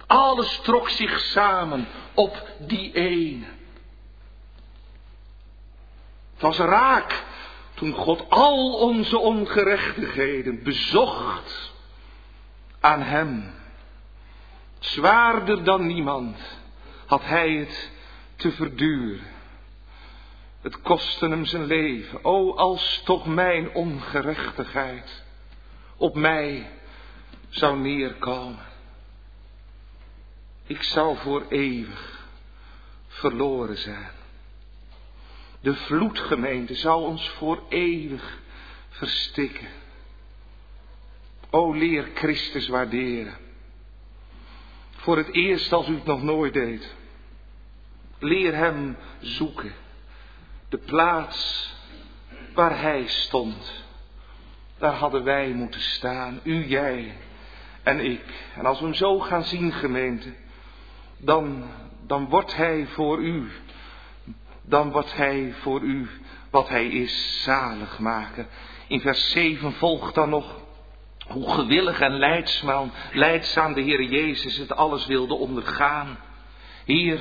Alles 0.06 0.60
trok 0.62 0.88
zich 0.88 1.20
samen 1.20 1.88
op 2.14 2.46
die 2.58 2.92
ene. 2.92 3.46
Het 6.32 6.42
was 6.42 6.58
raak 6.58 7.24
toen 7.76 7.92
God 7.92 8.30
al 8.30 8.74
onze 8.74 9.18
ongerechtigheden 9.18 10.62
bezocht 10.62 11.72
aan 12.80 13.02
hem. 13.02 13.54
Zwaarder 14.78 15.64
dan 15.64 15.86
niemand 15.86 16.38
had 17.06 17.24
hij 17.24 17.52
het 17.52 17.90
te 18.36 18.52
verduren. 18.52 19.26
Het 20.60 20.80
kostte 20.80 21.28
hem 21.28 21.44
zijn 21.44 21.64
leven. 21.64 22.24
O, 22.24 22.54
als 22.54 23.02
toch 23.04 23.26
mijn 23.26 23.74
ongerechtigheid 23.74 25.24
op 25.96 26.14
mij 26.14 26.70
zou 27.48 27.78
neerkomen. 27.78 28.64
Ik 30.66 30.82
zou 30.82 31.16
voor 31.16 31.44
eeuwig 31.48 32.26
verloren 33.08 33.78
zijn. 33.78 34.15
De 35.66 35.74
vloedgemeente 35.74 36.74
zou 36.74 37.02
ons 37.02 37.28
voor 37.28 37.62
eeuwig 37.68 38.38
verstikken. 38.88 39.68
O 41.50 41.72
leer 41.72 42.08
Christus 42.14 42.68
waarderen. 42.68 43.34
Voor 44.90 45.16
het 45.16 45.32
eerst 45.32 45.72
als 45.72 45.88
u 45.88 45.94
het 45.94 46.04
nog 46.04 46.22
nooit 46.22 46.52
deed. 46.52 46.94
Leer 48.18 48.54
Hem 48.54 48.96
zoeken. 49.20 49.72
De 50.68 50.78
plaats 50.78 51.72
waar 52.54 52.80
Hij 52.80 53.06
stond. 53.06 53.84
Daar 54.78 54.94
hadden 54.94 55.24
wij 55.24 55.52
moeten 55.52 55.80
staan. 55.80 56.40
U, 56.42 56.66
jij 56.66 57.16
en 57.82 58.00
ik. 58.00 58.24
En 58.56 58.66
als 58.66 58.78
we 58.78 58.84
Hem 58.84 58.94
zo 58.94 59.18
gaan 59.18 59.44
zien, 59.44 59.72
gemeente 59.72 60.32
dan, 61.16 61.64
dan 62.06 62.28
wordt 62.28 62.56
hij 62.56 62.86
voor 62.86 63.18
u, 63.18 63.50
dan 64.68 64.90
wordt 64.90 65.16
hij 65.16 65.54
voor 65.60 65.80
u 65.80 66.08
wat 66.50 66.68
hij 66.68 66.86
is, 66.86 67.42
zalig 67.42 67.98
maken. 67.98 68.46
In 68.88 69.00
vers 69.00 69.30
7 69.30 69.72
volgt 69.72 70.14
dan 70.14 70.28
nog 70.28 70.60
hoe 71.26 71.50
gewillig 71.54 72.00
en 72.00 72.18
leidzaam, 72.18 72.92
leidzaam 73.12 73.74
de 73.74 73.80
Heer 73.80 74.02
Jezus 74.02 74.56
het 74.56 74.76
alles 74.76 75.06
wilde 75.06 75.34
ondergaan. 75.34 76.18
Hier, 76.84 77.20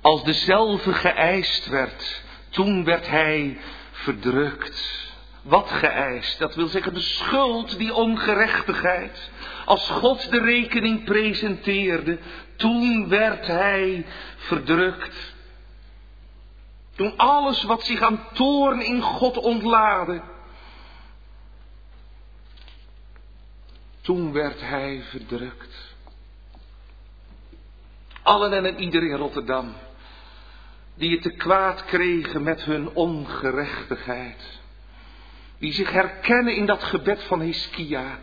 als 0.00 0.24
dezelfde 0.24 0.92
geëist 0.92 1.68
werd, 1.68 2.22
toen 2.48 2.84
werd 2.84 3.08
hij 3.08 3.58
verdrukt. 3.90 5.10
Wat 5.42 5.70
geëist? 5.70 6.38
Dat 6.38 6.54
wil 6.54 6.66
zeggen 6.66 6.94
de 6.94 7.00
schuld, 7.00 7.78
die 7.78 7.94
ongerechtigheid. 7.94 9.30
Als 9.64 9.88
God 9.88 10.30
de 10.30 10.40
rekening 10.40 11.04
presenteerde, 11.04 12.18
toen 12.56 13.08
werd 13.08 13.46
hij 13.46 14.06
verdrukt. 14.36 15.31
Toen 16.96 17.16
alles 17.16 17.62
wat 17.62 17.82
zich 17.82 18.00
aan 18.00 18.26
toorn 18.32 18.80
in 18.80 19.02
God 19.02 19.36
ontlaadde, 19.36 20.22
toen 24.00 24.32
werd 24.32 24.60
hij 24.60 25.02
verdrukt. 25.02 25.94
Allen 28.22 28.64
en 28.64 28.80
ieder 28.80 29.02
in 29.02 29.16
Rotterdam, 29.16 29.74
die 30.94 31.10
het 31.10 31.22
te 31.22 31.30
kwaad 31.30 31.84
kregen 31.84 32.42
met 32.42 32.64
hun 32.64 32.94
ongerechtigheid 32.94 34.60
die 35.62 35.72
zich 35.72 35.90
herkennen 35.90 36.56
in 36.56 36.66
dat 36.66 36.82
gebed 36.82 37.22
van 37.22 37.40
Hiskia. 37.40 38.18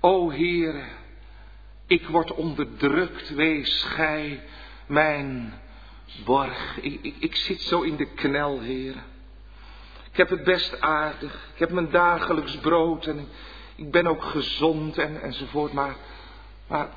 O 0.00 0.30
Heere, 0.30 0.82
ik 1.86 2.06
word 2.08 2.34
onderdrukt, 2.34 3.28
wees 3.34 3.82
gij 3.82 4.42
mijn 4.86 5.54
borg. 6.24 6.78
Ik, 6.80 6.98
ik, 7.02 7.16
ik 7.18 7.36
zit 7.36 7.60
zo 7.60 7.80
in 7.80 7.96
de 7.96 8.06
knel, 8.06 8.60
Heere. 8.60 8.98
Ik 10.10 10.16
heb 10.16 10.30
het 10.30 10.44
best 10.44 10.80
aardig, 10.80 11.48
ik 11.52 11.58
heb 11.58 11.70
mijn 11.70 11.90
dagelijks 11.90 12.56
brood 12.56 13.06
en 13.06 13.28
ik 13.74 13.90
ben 13.90 14.06
ook 14.06 14.24
gezond 14.24 14.98
en, 14.98 15.22
enzovoort, 15.22 15.72
maar, 15.72 15.96
maar, 16.66 16.88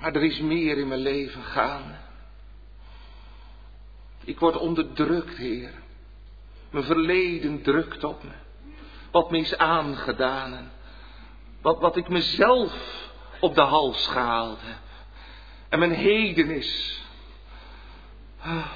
maar 0.00 0.14
er 0.14 0.24
is 0.24 0.40
meer 0.40 0.78
in 0.78 0.88
mijn 0.88 1.00
leven 1.00 1.42
gaande. 1.42 1.94
Ik 4.24 4.38
word 4.38 4.56
onderdrukt, 4.56 5.36
Heer. 5.36 5.72
Mijn 6.70 6.84
verleden 6.84 7.62
drukt 7.62 8.04
op 8.04 8.22
me 8.22 8.44
wat 9.16 9.30
me 9.30 9.38
is 9.38 9.56
aangedaan. 9.56 10.70
Wat, 11.62 11.80
wat 11.80 11.96
ik 11.96 12.08
mezelf 12.08 12.72
op 13.40 13.54
de 13.54 13.60
hals 13.60 14.06
gehaald 14.06 14.58
heb. 14.62 14.78
En 15.68 15.78
mijn 15.78 15.92
heden 15.92 16.50
is. 16.50 17.02
Ah. 18.46 18.66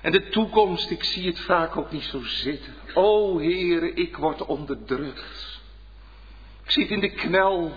En 0.00 0.12
de 0.12 0.28
toekomst, 0.28 0.90
ik 0.90 1.04
zie 1.04 1.26
het 1.26 1.40
vaak 1.40 1.76
ook 1.76 1.90
niet 1.90 2.04
zo 2.04 2.20
zitten. 2.24 2.74
O 2.94 3.38
Heere, 3.38 3.92
ik 3.92 4.16
word 4.16 4.46
onderdrukt. 4.46 5.60
Ik 6.64 6.70
zit 6.70 6.90
in 6.90 7.00
de 7.00 7.10
knel. 7.10 7.72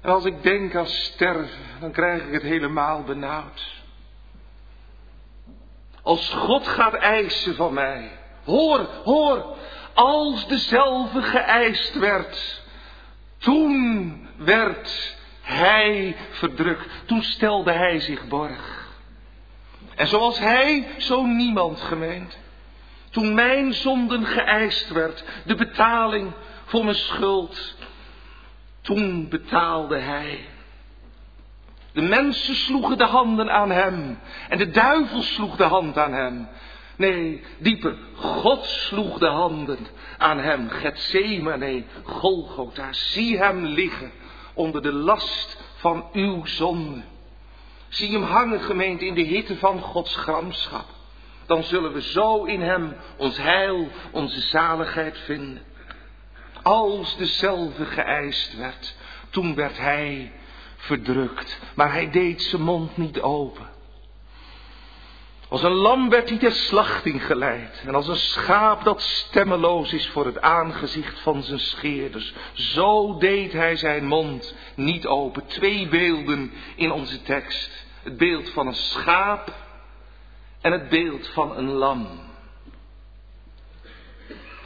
En 0.00 0.10
als 0.10 0.24
ik 0.24 0.42
denk 0.42 0.74
aan 0.74 0.86
sterven, 0.86 1.80
dan 1.80 1.92
krijg 1.92 2.22
ik 2.22 2.32
het 2.32 2.42
helemaal 2.42 3.02
benauwd. 3.02 3.76
Als 6.02 6.28
God 6.28 6.66
gaat 6.66 6.94
eisen 6.94 7.54
van 7.54 7.74
mij. 7.74 8.10
Hoor, 8.44 8.88
hoor, 9.04 9.56
als 9.94 10.48
dezelfde 10.48 11.22
geëist 11.22 11.98
werd. 11.98 12.62
Toen 13.38 14.28
werd 14.36 15.16
hij 15.40 16.16
verdrukt. 16.30 16.86
Toen 17.06 17.22
stelde 17.22 17.72
hij 17.72 18.00
zich 18.00 18.28
borg. 18.28 18.77
En 19.98 20.06
zoals 20.06 20.38
hij, 20.38 20.86
zo 20.98 21.24
niemand 21.24 21.80
gemeend. 21.80 22.38
Toen 23.10 23.34
mijn 23.34 23.74
zonden 23.74 24.26
geëist 24.26 24.88
werd, 24.88 25.24
de 25.44 25.54
betaling 25.54 26.32
voor 26.64 26.84
mijn 26.84 26.96
schuld. 26.96 27.76
Toen 28.80 29.28
betaalde 29.28 29.98
hij. 29.98 30.46
De 31.92 32.02
mensen 32.02 32.54
sloegen 32.54 32.98
de 32.98 33.04
handen 33.04 33.50
aan 33.50 33.70
hem. 33.70 34.18
En 34.48 34.58
de 34.58 34.70
duivel 34.70 35.22
sloeg 35.22 35.56
de 35.56 35.64
hand 35.64 35.98
aan 35.98 36.12
hem. 36.12 36.48
Nee, 36.96 37.42
dieper. 37.58 37.96
God 38.14 38.64
sloeg 38.64 39.18
de 39.18 39.28
handen 39.28 39.78
aan 40.18 40.38
hem. 40.38 40.68
Gethsemane, 40.68 41.84
Golgotha. 42.02 42.92
Zie 42.92 43.38
hem 43.38 43.64
liggen 43.64 44.12
onder 44.54 44.82
de 44.82 44.92
last 44.92 45.62
van 45.76 46.08
uw 46.12 46.44
zonde. 46.44 47.02
Zie 47.88 48.12
hem 48.12 48.22
hangen, 48.22 48.60
gemeente, 48.60 49.06
in 49.06 49.14
de 49.14 49.22
hitte 49.22 49.56
van 49.56 49.80
Gods 49.80 50.16
gramschap. 50.16 50.86
Dan 51.46 51.64
zullen 51.64 51.92
we 51.92 52.02
zo 52.02 52.44
in 52.44 52.60
hem 52.60 52.96
ons 53.16 53.36
heil, 53.36 53.88
onze 54.10 54.40
zaligheid 54.40 55.18
vinden. 55.18 55.62
Als 56.62 57.16
dezelfde 57.16 57.84
geëist 57.84 58.56
werd, 58.56 58.94
toen 59.30 59.54
werd 59.54 59.78
hij 59.78 60.32
verdrukt, 60.76 61.60
maar 61.74 61.92
hij 61.92 62.10
deed 62.10 62.42
zijn 62.42 62.62
mond 62.62 62.96
niet 62.96 63.20
open. 63.20 63.68
Als 65.48 65.62
een 65.62 65.74
lam 65.74 66.08
werd 66.08 66.28
hij 66.28 66.38
ter 66.38 66.52
slachting 66.52 67.26
geleid. 67.26 67.82
En 67.86 67.94
als 67.94 68.08
een 68.08 68.16
schaap 68.16 68.84
dat 68.84 69.02
stemmeloos 69.02 69.92
is 69.92 70.08
voor 70.08 70.26
het 70.26 70.40
aangezicht 70.40 71.20
van 71.20 71.42
zijn 71.42 71.60
scheerders. 71.60 72.34
Zo 72.52 73.18
deed 73.18 73.52
hij 73.52 73.76
zijn 73.76 74.06
mond 74.06 74.54
niet 74.74 75.06
open. 75.06 75.46
Twee 75.46 75.88
beelden 75.88 76.52
in 76.76 76.92
onze 76.92 77.22
tekst. 77.22 77.86
Het 78.02 78.16
beeld 78.16 78.50
van 78.50 78.66
een 78.66 78.74
schaap 78.74 79.54
en 80.60 80.72
het 80.72 80.88
beeld 80.88 81.28
van 81.28 81.56
een 81.56 81.70
lam. 81.70 82.08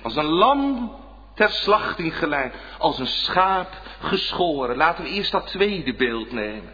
Als 0.02 0.16
een 0.16 0.30
lam 0.30 0.92
ter 1.34 1.50
slachting 1.50 2.18
geleid. 2.18 2.54
Als 2.78 2.98
een 2.98 3.06
schaap 3.06 3.80
geschoren. 4.00 4.76
Laten 4.76 5.04
we 5.04 5.10
eerst 5.10 5.32
dat 5.32 5.46
tweede 5.46 5.94
beeld 5.94 6.32
nemen. 6.32 6.72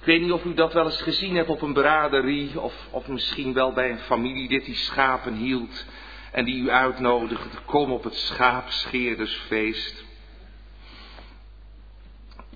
Ik 0.00 0.04
weet 0.04 0.20
niet 0.20 0.32
of 0.32 0.44
u 0.44 0.54
dat 0.54 0.72
wel 0.72 0.84
eens 0.84 1.02
gezien 1.02 1.36
hebt 1.36 1.48
op 1.48 1.62
een 1.62 1.72
braderie 1.72 2.60
of, 2.60 2.74
of 2.90 3.08
misschien 3.08 3.52
wel 3.52 3.72
bij 3.72 3.90
een 3.90 3.98
familie 3.98 4.48
die 4.48 4.74
schapen 4.74 5.34
hield 5.34 5.84
en 6.32 6.44
die 6.44 6.62
u 6.62 6.70
uitnodigde, 6.70 7.58
kom 7.64 7.92
op 7.92 8.04
het 8.04 8.14
schaapscheerdersfeest. 8.14 10.04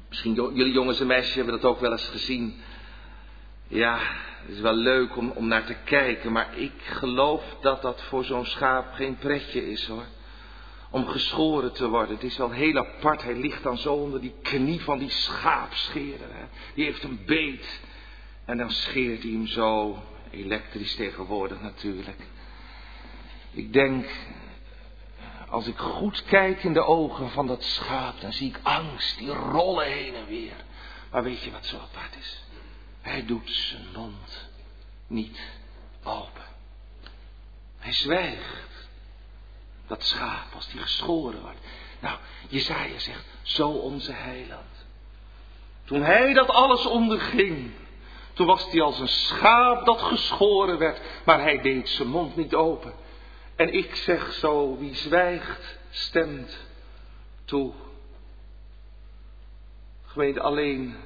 Misschien 0.09 0.35
jullie 0.35 0.72
jongens 0.72 1.00
en 1.00 1.07
meisjes 1.07 1.35
hebben 1.35 1.61
dat 1.61 1.70
ook 1.70 1.81
wel 1.81 1.92
eens 1.92 2.09
gezien. 2.09 2.61
Ja, 3.68 3.98
het 4.40 4.50
is 4.55 4.61
wel 4.61 4.74
leuk 4.74 5.16
om, 5.16 5.31
om 5.31 5.46
naar 5.46 5.64
te 5.64 5.76
kijken, 5.85 6.33
maar 6.33 6.59
ik 6.59 6.72
geloof 6.83 7.57
dat 7.61 7.83
dat 7.83 8.02
voor 8.02 8.24
zo'n 8.24 8.46
schaap 8.46 8.92
geen 8.92 9.16
pretje 9.16 9.70
is 9.70 9.87
hoor 9.87 10.05
om 10.92 11.07
geschoren 11.07 11.72
te 11.72 11.88
worden. 11.88 12.14
Het 12.14 12.24
is 12.24 12.37
wel 12.37 12.50
heel 12.50 12.76
apart. 12.76 13.22
Hij 13.22 13.35
ligt 13.35 13.62
dan 13.62 13.78
zo 13.78 13.94
onder 13.94 14.20
die 14.20 14.35
knie 14.42 14.81
van 14.81 14.98
die 14.98 15.11
schaapscherer. 15.11 16.28
Hè. 16.33 16.44
Die 16.74 16.85
heeft 16.85 17.02
een 17.02 17.24
beet. 17.26 17.81
En 18.44 18.57
dan 18.59 18.70
scheert 18.70 19.22
hij 19.22 19.33
hem 19.33 19.46
zo. 19.46 19.98
Elektrisch 20.31 20.94
tegenwoordig 20.94 21.61
natuurlijk. 21.61 22.22
Ik 23.50 23.72
denk, 23.72 24.07
als 25.48 25.66
ik 25.66 25.78
goed 25.78 26.24
kijk 26.24 26.64
in 26.64 26.72
de 26.72 26.85
ogen 26.85 27.31
van 27.31 27.46
dat 27.46 27.64
schaap, 27.64 28.20
dan 28.20 28.33
zie 28.33 28.48
ik 28.48 28.61
angst. 28.62 29.18
Die 29.18 29.33
rollen 29.33 29.87
heen 29.87 30.14
en 30.14 30.26
weer. 30.26 30.64
Maar 31.11 31.22
weet 31.22 31.42
je 31.42 31.50
wat 31.50 31.66
zo 31.66 31.76
apart 31.76 32.16
is? 32.18 32.42
Hij 33.00 33.26
doet 33.26 33.50
zijn 33.50 33.87
mond 33.94 34.48
niet 35.07 35.40
open. 36.02 36.44
Hij 37.78 37.92
zwijgt 37.92 38.71
dat 39.92 40.05
schaap, 40.05 40.55
als 40.55 40.68
die 40.68 40.81
geschoren 40.81 41.40
wordt. 41.40 41.59
Nou, 42.00 42.18
Jezaja 42.48 42.98
zegt, 42.98 43.24
zo 43.42 43.68
onze 43.68 44.12
heiland. 44.12 44.87
Toen 45.85 46.02
hij 46.02 46.33
dat 46.33 46.48
alles 46.48 46.87
onderging, 46.87 47.70
toen 48.33 48.46
was 48.46 48.70
hij 48.70 48.81
als 48.81 48.98
een 48.98 49.09
schaap 49.09 49.85
dat 49.85 50.02
geschoren 50.02 50.78
werd, 50.78 51.00
maar 51.24 51.40
hij 51.40 51.61
deed 51.61 51.88
zijn 51.88 52.09
mond 52.09 52.37
niet 52.37 52.55
open. 52.55 52.94
En 53.57 53.72
ik 53.72 53.94
zeg 53.94 54.33
zo, 54.33 54.78
wie 54.78 54.94
zwijgt, 54.94 55.78
stemt 55.90 56.59
toe. 57.44 57.72
Gemeente 60.05 60.40
alleen 60.40 60.96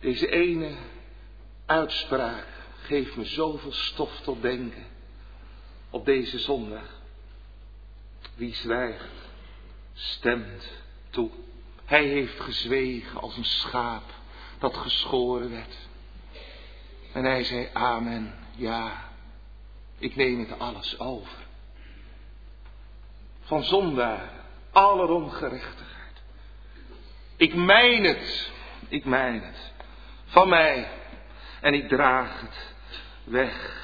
deze 0.00 0.30
ene 0.30 0.70
uitspraak 1.66 2.46
geeft 2.82 3.16
me 3.16 3.24
zoveel 3.24 3.72
stof 3.72 4.20
tot 4.20 4.42
denken 4.42 4.86
op 5.90 6.04
deze 6.04 6.38
zondag. 6.38 7.00
Wie 8.42 8.54
zwijgt, 8.54 9.10
stemt 9.92 10.72
toe. 11.10 11.30
Hij 11.84 12.04
heeft 12.04 12.40
gezwegen 12.40 13.20
als 13.20 13.36
een 13.36 13.44
schaap 13.44 14.02
dat 14.58 14.76
geschoren 14.76 15.50
werd. 15.50 15.76
En 17.12 17.24
hij 17.24 17.44
zei, 17.44 17.68
amen, 17.72 18.34
ja, 18.56 19.10
ik 19.98 20.16
neem 20.16 20.38
het 20.38 20.58
alles 20.58 20.98
over. 20.98 21.36
Van 23.40 23.64
zondaar, 23.64 24.30
aller 24.72 25.08
ongerechtigheid. 25.08 26.22
Ik 27.36 27.54
mijn 27.54 28.04
het, 28.04 28.50
ik 28.88 29.04
mijn 29.04 29.42
het, 29.42 29.72
van 30.24 30.48
mij, 30.48 30.90
en 31.60 31.74
ik 31.74 31.88
draag 31.88 32.40
het 32.40 32.72
weg. 33.24 33.80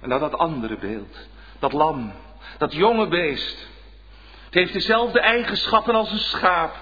En 0.00 0.08
dan 0.08 0.20
dat 0.20 0.34
andere 0.34 0.78
beeld 0.78 1.32
dat 1.64 1.72
lam, 1.72 2.12
dat 2.58 2.72
jonge 2.72 3.08
beest. 3.08 3.68
Het 4.44 4.54
heeft 4.54 4.72
dezelfde 4.72 5.20
eigenschappen 5.20 5.94
als 5.94 6.12
een 6.12 6.18
schaap. 6.18 6.76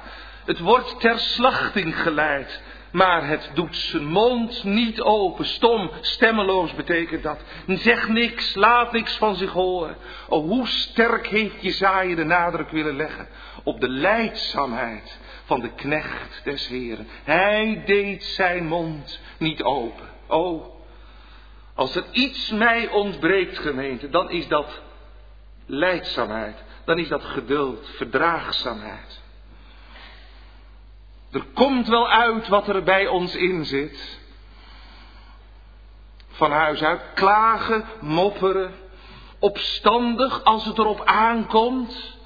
Het 0.45 0.59
wordt 0.59 1.01
ter 1.01 1.19
slachting 1.19 2.03
geleid. 2.03 2.63
Maar 2.91 3.27
het 3.27 3.51
doet 3.55 3.77
zijn 3.77 4.05
mond 4.05 4.65
niet 4.65 5.01
open. 5.01 5.45
Stom, 5.45 5.91
stemmeloos 6.01 6.75
betekent 6.75 7.23
dat. 7.23 7.41
Zeg 7.67 8.09
niks, 8.09 8.55
laat 8.55 8.93
niks 8.93 9.17
van 9.17 9.37
zich 9.37 9.53
horen. 9.53 9.97
Oh, 10.29 10.49
hoe 10.49 10.67
sterk 10.67 11.27
heeft 11.27 11.63
Jezaja 11.63 12.15
de 12.15 12.25
nadruk 12.25 12.71
willen 12.71 12.97
leggen 12.97 13.29
op 13.63 13.81
de 13.81 13.89
leidzaamheid 13.89 15.19
van 15.45 15.61
de 15.61 15.71
knecht 15.75 16.41
des 16.45 16.69
Heren. 16.69 17.09
Hij 17.25 17.83
deed 17.87 18.25
zijn 18.25 18.67
mond 18.67 19.21
niet 19.39 19.63
open. 19.63 20.09
Oh, 20.27 20.72
als 21.75 21.95
er 21.95 22.05
iets 22.11 22.51
mij 22.51 22.89
ontbreekt, 22.89 23.59
gemeente, 23.59 24.11
dan 24.11 24.31
is 24.31 24.49
dat 24.49 24.81
leidzaamheid. 25.67 26.63
Dan 26.85 26.99
is 26.99 27.09
dat 27.09 27.25
geduld, 27.25 27.89
verdraagzaamheid. 27.97 29.21
Er 31.31 31.45
komt 31.55 31.89
wel 31.89 32.11
uit 32.11 32.49
wat 32.49 32.69
er 32.69 32.83
bij 32.83 33.07
ons 33.07 33.35
in 33.35 33.65
zit. 33.65 34.21
Van 36.29 36.51
huis 36.51 36.83
uit 36.83 37.01
klagen, 37.15 37.85
mopperen, 38.01 38.75
opstandig 39.39 40.45
als 40.45 40.65
het 40.65 40.79
erop 40.79 41.05
aankomt. 41.05 42.19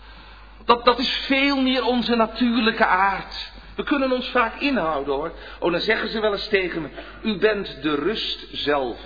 Dat, 0.64 0.84
dat 0.84 0.98
is 0.98 1.10
veel 1.10 1.60
meer 1.60 1.84
onze 1.84 2.14
natuurlijke 2.14 2.86
aard. 2.86 3.52
We 3.74 3.82
kunnen 3.82 4.12
ons 4.12 4.28
vaak 4.28 4.60
inhouden 4.60 5.14
hoor. 5.14 5.32
Oh, 5.58 5.70
dan 5.70 5.80
zeggen 5.80 6.08
ze 6.08 6.20
wel 6.20 6.32
eens 6.32 6.48
tegen 6.48 6.82
me: 6.82 6.88
U 7.22 7.38
bent 7.38 7.82
de 7.82 7.94
rust 7.94 8.46
zelf. 8.52 8.98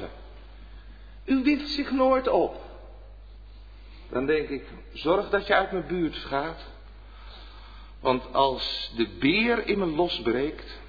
U 1.31 1.43
wint 1.43 1.69
zich 1.69 1.91
nooit 1.91 2.29
op. 2.29 2.61
Dan 4.09 4.27
denk 4.27 4.49
ik, 4.49 4.65
zorg 4.93 5.31
dat 5.31 5.47
je 5.47 5.55
uit 5.55 5.73
mijn 5.73 5.87
buurt 5.87 6.17
gaat. 6.17 6.67
Want 8.01 8.35
als 8.35 8.93
de 8.97 9.09
beer 9.09 9.67
in 9.67 9.79
me 9.79 9.87
losbreekt, 9.87 10.81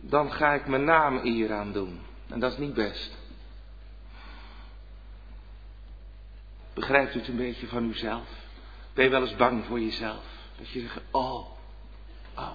dan 0.00 0.32
ga 0.32 0.54
ik 0.54 0.66
mijn 0.66 0.84
naam 0.84 1.20
eer 1.24 1.52
aan 1.52 1.72
doen. 1.72 2.00
En 2.28 2.40
dat 2.40 2.52
is 2.52 2.58
niet 2.58 2.74
best. 2.74 3.16
Begrijpt 6.74 7.14
u 7.14 7.18
het 7.18 7.28
een 7.28 7.36
beetje 7.36 7.66
van 7.66 7.84
uzelf? 7.84 8.28
Ben 8.92 9.04
je 9.04 9.10
wel 9.10 9.20
eens 9.20 9.36
bang 9.36 9.64
voor 9.64 9.80
jezelf? 9.80 10.24
Dat 10.58 10.68
je 10.68 10.80
zegt, 10.80 11.00
oh, 11.10 11.46
oh. 12.36 12.50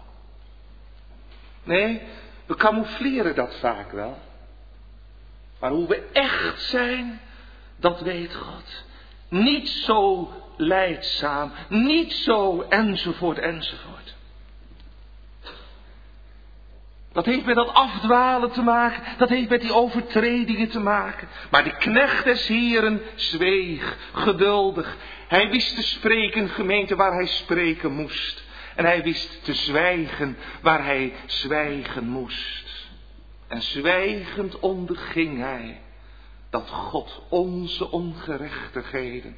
Nee, 1.63 2.02
we 2.45 2.56
camoufleren 2.56 3.36
dat 3.36 3.56
vaak 3.56 3.91
wel. 3.91 4.28
Maar 5.59 5.71
hoe 5.71 5.87
we 5.87 6.09
echt 6.13 6.61
zijn, 6.61 7.19
dat 7.79 8.01
weet 8.01 8.35
God. 8.35 8.83
Niet 9.29 9.69
zo 9.69 10.31
leidzaam, 10.57 11.51
niet 11.67 12.13
zo 12.13 12.62
enzovoort 12.62 13.37
enzovoort. 13.37 14.17
Dat 17.12 17.25
heeft 17.25 17.45
met 17.45 17.55
dat 17.55 17.73
afdwalen 17.73 18.51
te 18.51 18.62
maken, 18.62 19.03
dat 19.17 19.29
heeft 19.29 19.49
met 19.49 19.62
die 19.62 19.73
overtredingen 19.73 20.69
te 20.69 20.79
maken. 20.79 21.27
Maar 21.51 21.63
de 21.63 21.75
knecht 21.75 22.23
des 22.23 22.47
Heren 22.47 23.01
zweeg, 23.15 23.97
geduldig. 24.13 24.97
Hij 25.27 25.49
wist 25.49 25.75
te 25.75 25.83
spreken, 25.83 26.49
gemeente, 26.49 26.95
waar 26.95 27.13
hij 27.13 27.27
spreken 27.27 27.91
moest. 27.91 28.43
En 28.75 28.85
hij 28.85 29.03
wist 29.03 29.43
te 29.43 29.53
zwijgen 29.53 30.37
waar 30.62 30.83
hij 30.85 31.13
zwijgen 31.25 32.07
moest. 32.07 32.79
En 33.50 33.62
zwijgend 33.62 34.60
onderging 34.60 35.37
hij 35.37 35.81
dat 36.50 36.69
God 36.69 37.21
onze 37.29 37.91
ongerechtigheden 37.91 39.37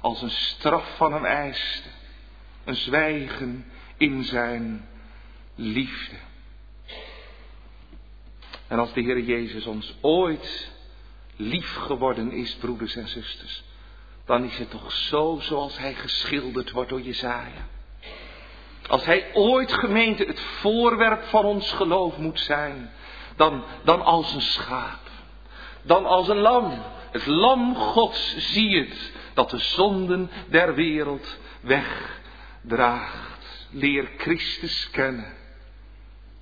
als 0.00 0.22
een 0.22 0.30
straf 0.30 0.96
van 0.96 1.12
hem 1.12 1.24
eiste. 1.24 1.88
Een 2.64 2.74
zwijgen 2.74 3.66
in 3.96 4.24
zijn 4.24 4.88
liefde. 5.54 6.16
En 8.68 8.78
als 8.78 8.92
de 8.92 9.00
Heer 9.00 9.20
Jezus 9.20 9.66
ons 9.66 9.94
ooit 10.00 10.70
lief 11.36 11.74
geworden 11.74 12.32
is, 12.32 12.54
broeders 12.54 12.96
en 12.96 13.08
zusters, 13.08 13.64
dan 14.24 14.44
is 14.44 14.58
het 14.58 14.70
toch 14.70 14.92
zo 14.92 15.38
zoals 15.40 15.78
hij 15.78 15.94
geschilderd 15.94 16.70
wordt 16.70 16.90
door 16.90 17.00
Jezaja. 17.00 17.68
Als 18.86 19.04
hij 19.04 19.30
ooit 19.32 19.72
gemeente 19.72 20.24
het 20.24 20.40
voorwerp 20.40 21.24
van 21.24 21.44
ons 21.44 21.72
geloof 21.72 22.16
moet 22.16 22.40
zijn, 22.40 22.90
dan, 23.36 23.64
dan 23.84 24.02
als 24.02 24.34
een 24.34 24.40
schaap, 24.40 25.10
dan 25.82 26.06
als 26.06 26.28
een 26.28 26.38
lam. 26.38 26.82
Het 27.10 27.26
lam 27.26 27.76
Gods 27.76 28.36
zie 28.36 28.78
het, 28.78 29.12
dat 29.34 29.50
de 29.50 29.58
zonden 29.58 30.30
der 30.48 30.74
wereld 30.74 31.38
wegdraagt. 31.60 33.30
Leer 33.70 34.10
Christus 34.16 34.90
kennen, 34.90 35.32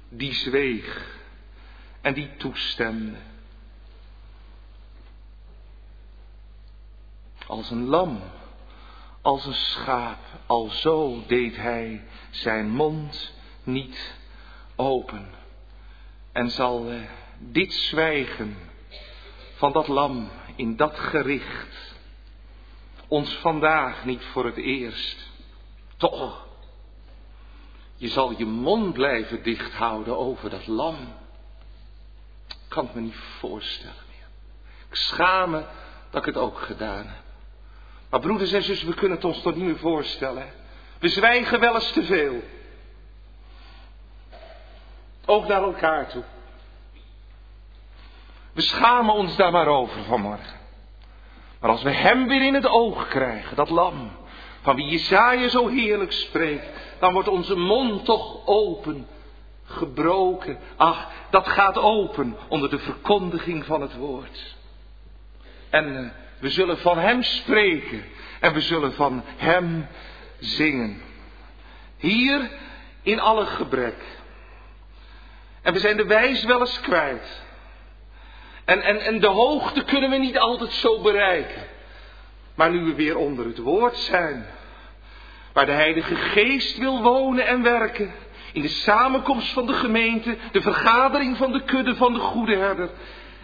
die 0.09 0.35
zweeg 0.35 1.19
en 2.01 2.15
die 2.15 2.37
toestemde. 2.37 3.17
Als 7.47 7.71
een 7.71 7.87
lam, 7.87 8.23
als 9.23 9.47
een 9.47 9.55
schaap, 9.55 10.19
al 10.47 10.69
zo 10.69 11.23
deed 11.27 11.57
hij 11.57 12.05
zijn 12.31 12.71
mond 12.71 13.33
niet 13.63 14.15
open. 14.77 15.40
En 16.33 16.51
zal 16.51 16.91
eh, 16.91 17.01
dit 17.39 17.73
zwijgen 17.73 18.57
van 19.55 19.73
dat 19.73 19.89
lam 19.89 20.31
in 20.57 20.77
dat 20.77 20.99
gericht 20.99 21.95
ons 23.09 23.35
vandaag 23.35 24.05
niet 24.05 24.25
voor 24.25 24.45
het 24.45 24.57
eerst. 24.57 25.31
Toch, 25.97 26.47
je 27.97 28.09
zal 28.09 28.35
je 28.37 28.47
mond 28.47 28.93
blijven 28.93 29.43
dicht 29.43 29.73
houden 29.73 30.19
over 30.19 30.51
dat 30.51 30.67
lam. 30.67 30.97
Ik 32.49 32.57
kan 32.69 32.85
het 32.85 32.95
me 32.95 33.01
niet 33.01 33.17
voorstellen 33.39 34.05
meer. 34.09 34.29
Ik 34.89 34.95
schaam 34.95 35.51
me 35.51 35.65
dat 36.11 36.21
ik 36.21 36.35
het 36.35 36.43
ook 36.43 36.59
gedaan 36.59 37.07
heb. 37.07 37.23
Maar 38.11 38.21
broeders 38.21 38.53
en 38.53 38.63
zussen, 38.63 38.89
we 38.89 38.95
kunnen 38.95 39.17
het 39.17 39.27
ons 39.27 39.43
toch 39.43 39.55
niet 39.55 39.65
meer 39.65 39.79
voorstellen. 39.79 40.53
We 40.99 41.09
zwijgen 41.09 41.61
wel 41.61 41.75
eens 41.75 41.93
te 41.93 42.05
veel. 42.05 42.43
Ook 45.31 45.47
naar 45.47 45.63
elkaar 45.63 46.09
toe. 46.09 46.23
We 48.53 48.61
schamen 48.61 49.15
ons 49.15 49.37
daar 49.37 49.53
maar 49.53 49.67
over 49.67 50.03
vanmorgen. 50.03 50.59
Maar 51.61 51.71
als 51.71 51.83
we 51.83 51.91
hem 51.91 52.29
weer 52.29 52.43
in 52.43 52.55
het 52.55 52.67
oog 52.67 53.09
krijgen, 53.09 53.57
dat 53.57 53.71
lam, 53.71 54.11
van 54.61 54.77
wie 54.77 54.87
Jesaja 54.87 55.49
zo 55.49 55.69
heerlijk 55.69 56.13
spreekt, 56.13 56.67
dan 56.99 57.13
wordt 57.13 57.29
onze 57.29 57.57
mond 57.57 58.05
toch 58.05 58.47
open, 58.47 59.07
gebroken. 59.65 60.59
Ach, 60.77 61.09
dat 61.31 61.49
gaat 61.49 61.79
open 61.79 62.37
onder 62.49 62.71
de 62.71 62.79
verkondiging 62.79 63.65
van 63.65 63.81
het 63.81 63.97
woord. 63.97 64.57
En 65.71 65.97
eh, 65.97 66.11
we 66.39 66.51
zullen 66.51 66.79
van 66.79 66.99
hem 66.99 67.23
spreken 67.23 68.05
en 68.41 68.53
we 68.53 68.61
zullen 68.61 68.93
van 68.93 69.23
hem 69.37 69.87
zingen. 70.39 71.03
Hier 71.97 72.51
in 73.03 73.21
alle 73.21 73.47
gebrek. 73.47 74.19
En 75.63 75.73
we 75.73 75.79
zijn 75.79 75.97
de 75.97 76.07
wijs 76.07 76.45
wel 76.45 76.61
eens 76.61 76.81
kwijt. 76.81 77.43
En, 78.65 78.83
en, 78.83 79.01
en 79.01 79.21
de 79.21 79.29
hoogte 79.29 79.85
kunnen 79.85 80.11
we 80.11 80.17
niet 80.17 80.39
altijd 80.39 80.73
zo 80.73 81.01
bereiken. 81.01 81.63
Maar 82.55 82.71
nu 82.71 82.85
we 82.85 82.95
weer 82.95 83.17
onder 83.17 83.47
het 83.47 83.59
woord 83.59 83.97
zijn, 83.97 84.47
waar 85.53 85.67
de 85.67 85.73
Heilige 85.73 86.17
Geest 86.17 86.79
wil 86.79 87.03
wonen 87.03 87.47
en 87.47 87.63
werken, 87.63 88.13
in 88.53 88.63
de 88.63 88.69
samenkomst 88.69 89.53
van 89.53 89.67
de 89.67 89.73
gemeente, 89.75 90.37
de 90.53 90.61
vergadering 90.61 91.37
van 91.37 91.53
de 91.53 91.63
kudde 91.63 91.95
van 91.95 92.13
de 92.13 92.19
goede 92.19 92.57
herder, 92.57 92.91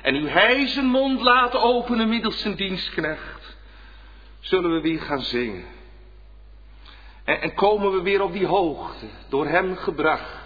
en 0.03 0.12
nu 0.12 0.29
hij 0.29 0.67
zijn 0.67 0.87
mond 0.87 1.21
laat 1.21 1.55
openen 1.55 2.09
middels 2.09 2.41
zijn 2.41 2.55
dienstknecht, 2.55 3.57
zullen 4.41 4.73
we 4.73 4.81
weer 4.81 5.01
gaan 5.01 5.23
zingen. 5.23 5.64
En, 7.25 7.41
en 7.41 7.55
komen 7.55 7.93
we 7.93 8.03
weer 8.03 8.23
op 8.23 8.33
die 8.33 8.47
hoogte, 8.47 9.07
door 9.29 9.47
hem 9.47 9.77
gebracht. 9.77 10.45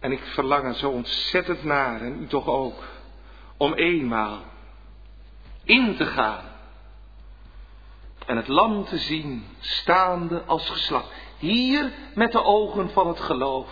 En 0.00 0.12
ik 0.12 0.24
verlang 0.24 0.64
er 0.64 0.74
zo 0.74 0.90
ontzettend 0.90 1.64
naar, 1.64 2.00
en 2.00 2.22
u 2.22 2.26
toch 2.26 2.46
ook 2.46 2.84
om 3.56 3.74
eenmaal 3.74 4.44
in 5.64 5.96
te 5.96 6.06
gaan 6.06 6.44
en 8.26 8.36
het 8.36 8.48
lam 8.48 8.84
te 8.84 8.98
zien 8.98 9.44
staande 9.60 10.42
als 10.42 10.70
geslacht. 10.70 11.12
Hier 11.38 11.92
met 12.14 12.32
de 12.32 12.42
ogen 12.42 12.90
van 12.90 13.08
het 13.08 13.20
geloof, 13.20 13.68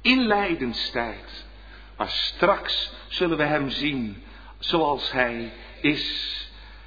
in 0.00 0.26
lijdenstijd. 0.26 1.46
Maar 1.96 2.08
straks 2.08 2.92
zullen 3.08 3.36
we 3.36 3.44
hem 3.44 3.70
zien 3.70 4.22
zoals 4.58 5.12
hij 5.12 5.52
is. 5.80 6.30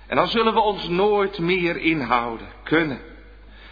En 0.08 0.16
dan 0.16 0.28
zullen 0.28 0.54
we 0.54 0.60
ons 0.60 0.88
nooit 0.88 1.40
meer 1.40 1.78
inhouden 1.78 2.48
kunnen. 2.64 3.02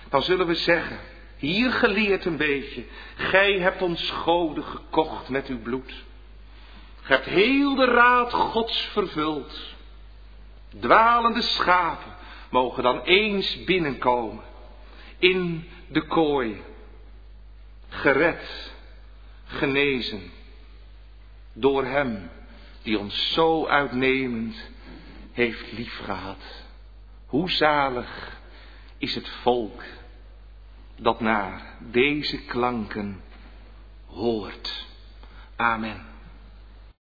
Dan 0.09 0.21
zullen 0.21 0.47
we 0.47 0.55
zeggen, 0.55 0.99
hier 1.43 1.71
geleerd 1.71 2.25
een 2.25 2.37
beetje, 2.37 2.83
gij 3.15 3.59
hebt 3.59 3.81
ons 3.81 4.09
goden 4.09 4.63
gekocht 4.63 5.29
met 5.29 5.47
uw 5.47 5.61
bloed. 5.61 6.03
Gij 7.01 7.15
hebt 7.15 7.27
heel 7.27 7.75
de 7.75 7.85
raad 7.85 8.33
Gods 8.33 8.81
vervuld. 8.81 9.75
Dwalende 10.79 11.41
schapen 11.41 12.11
mogen 12.49 12.83
dan 12.83 13.01
eens 13.01 13.63
binnenkomen. 13.63 14.43
In 15.17 15.69
de 15.87 16.07
kooi. 16.07 16.61
Gered, 17.89 18.73
genezen. 19.45 20.31
Door 21.53 21.85
Hem 21.85 22.29
die 22.81 22.99
ons 22.99 23.33
zo 23.33 23.67
uitnemend 23.67 24.69
heeft 25.31 25.71
liefgehad. 25.71 26.65
Hoe 27.25 27.49
zalig 27.49 28.39
is 28.97 29.15
het 29.15 29.29
volk 29.29 29.81
dat 31.03 31.19
naar 31.19 31.61
deze 31.91 32.45
klanken 32.45 33.21
hoort. 34.05 34.87
Amen. 35.55 36.12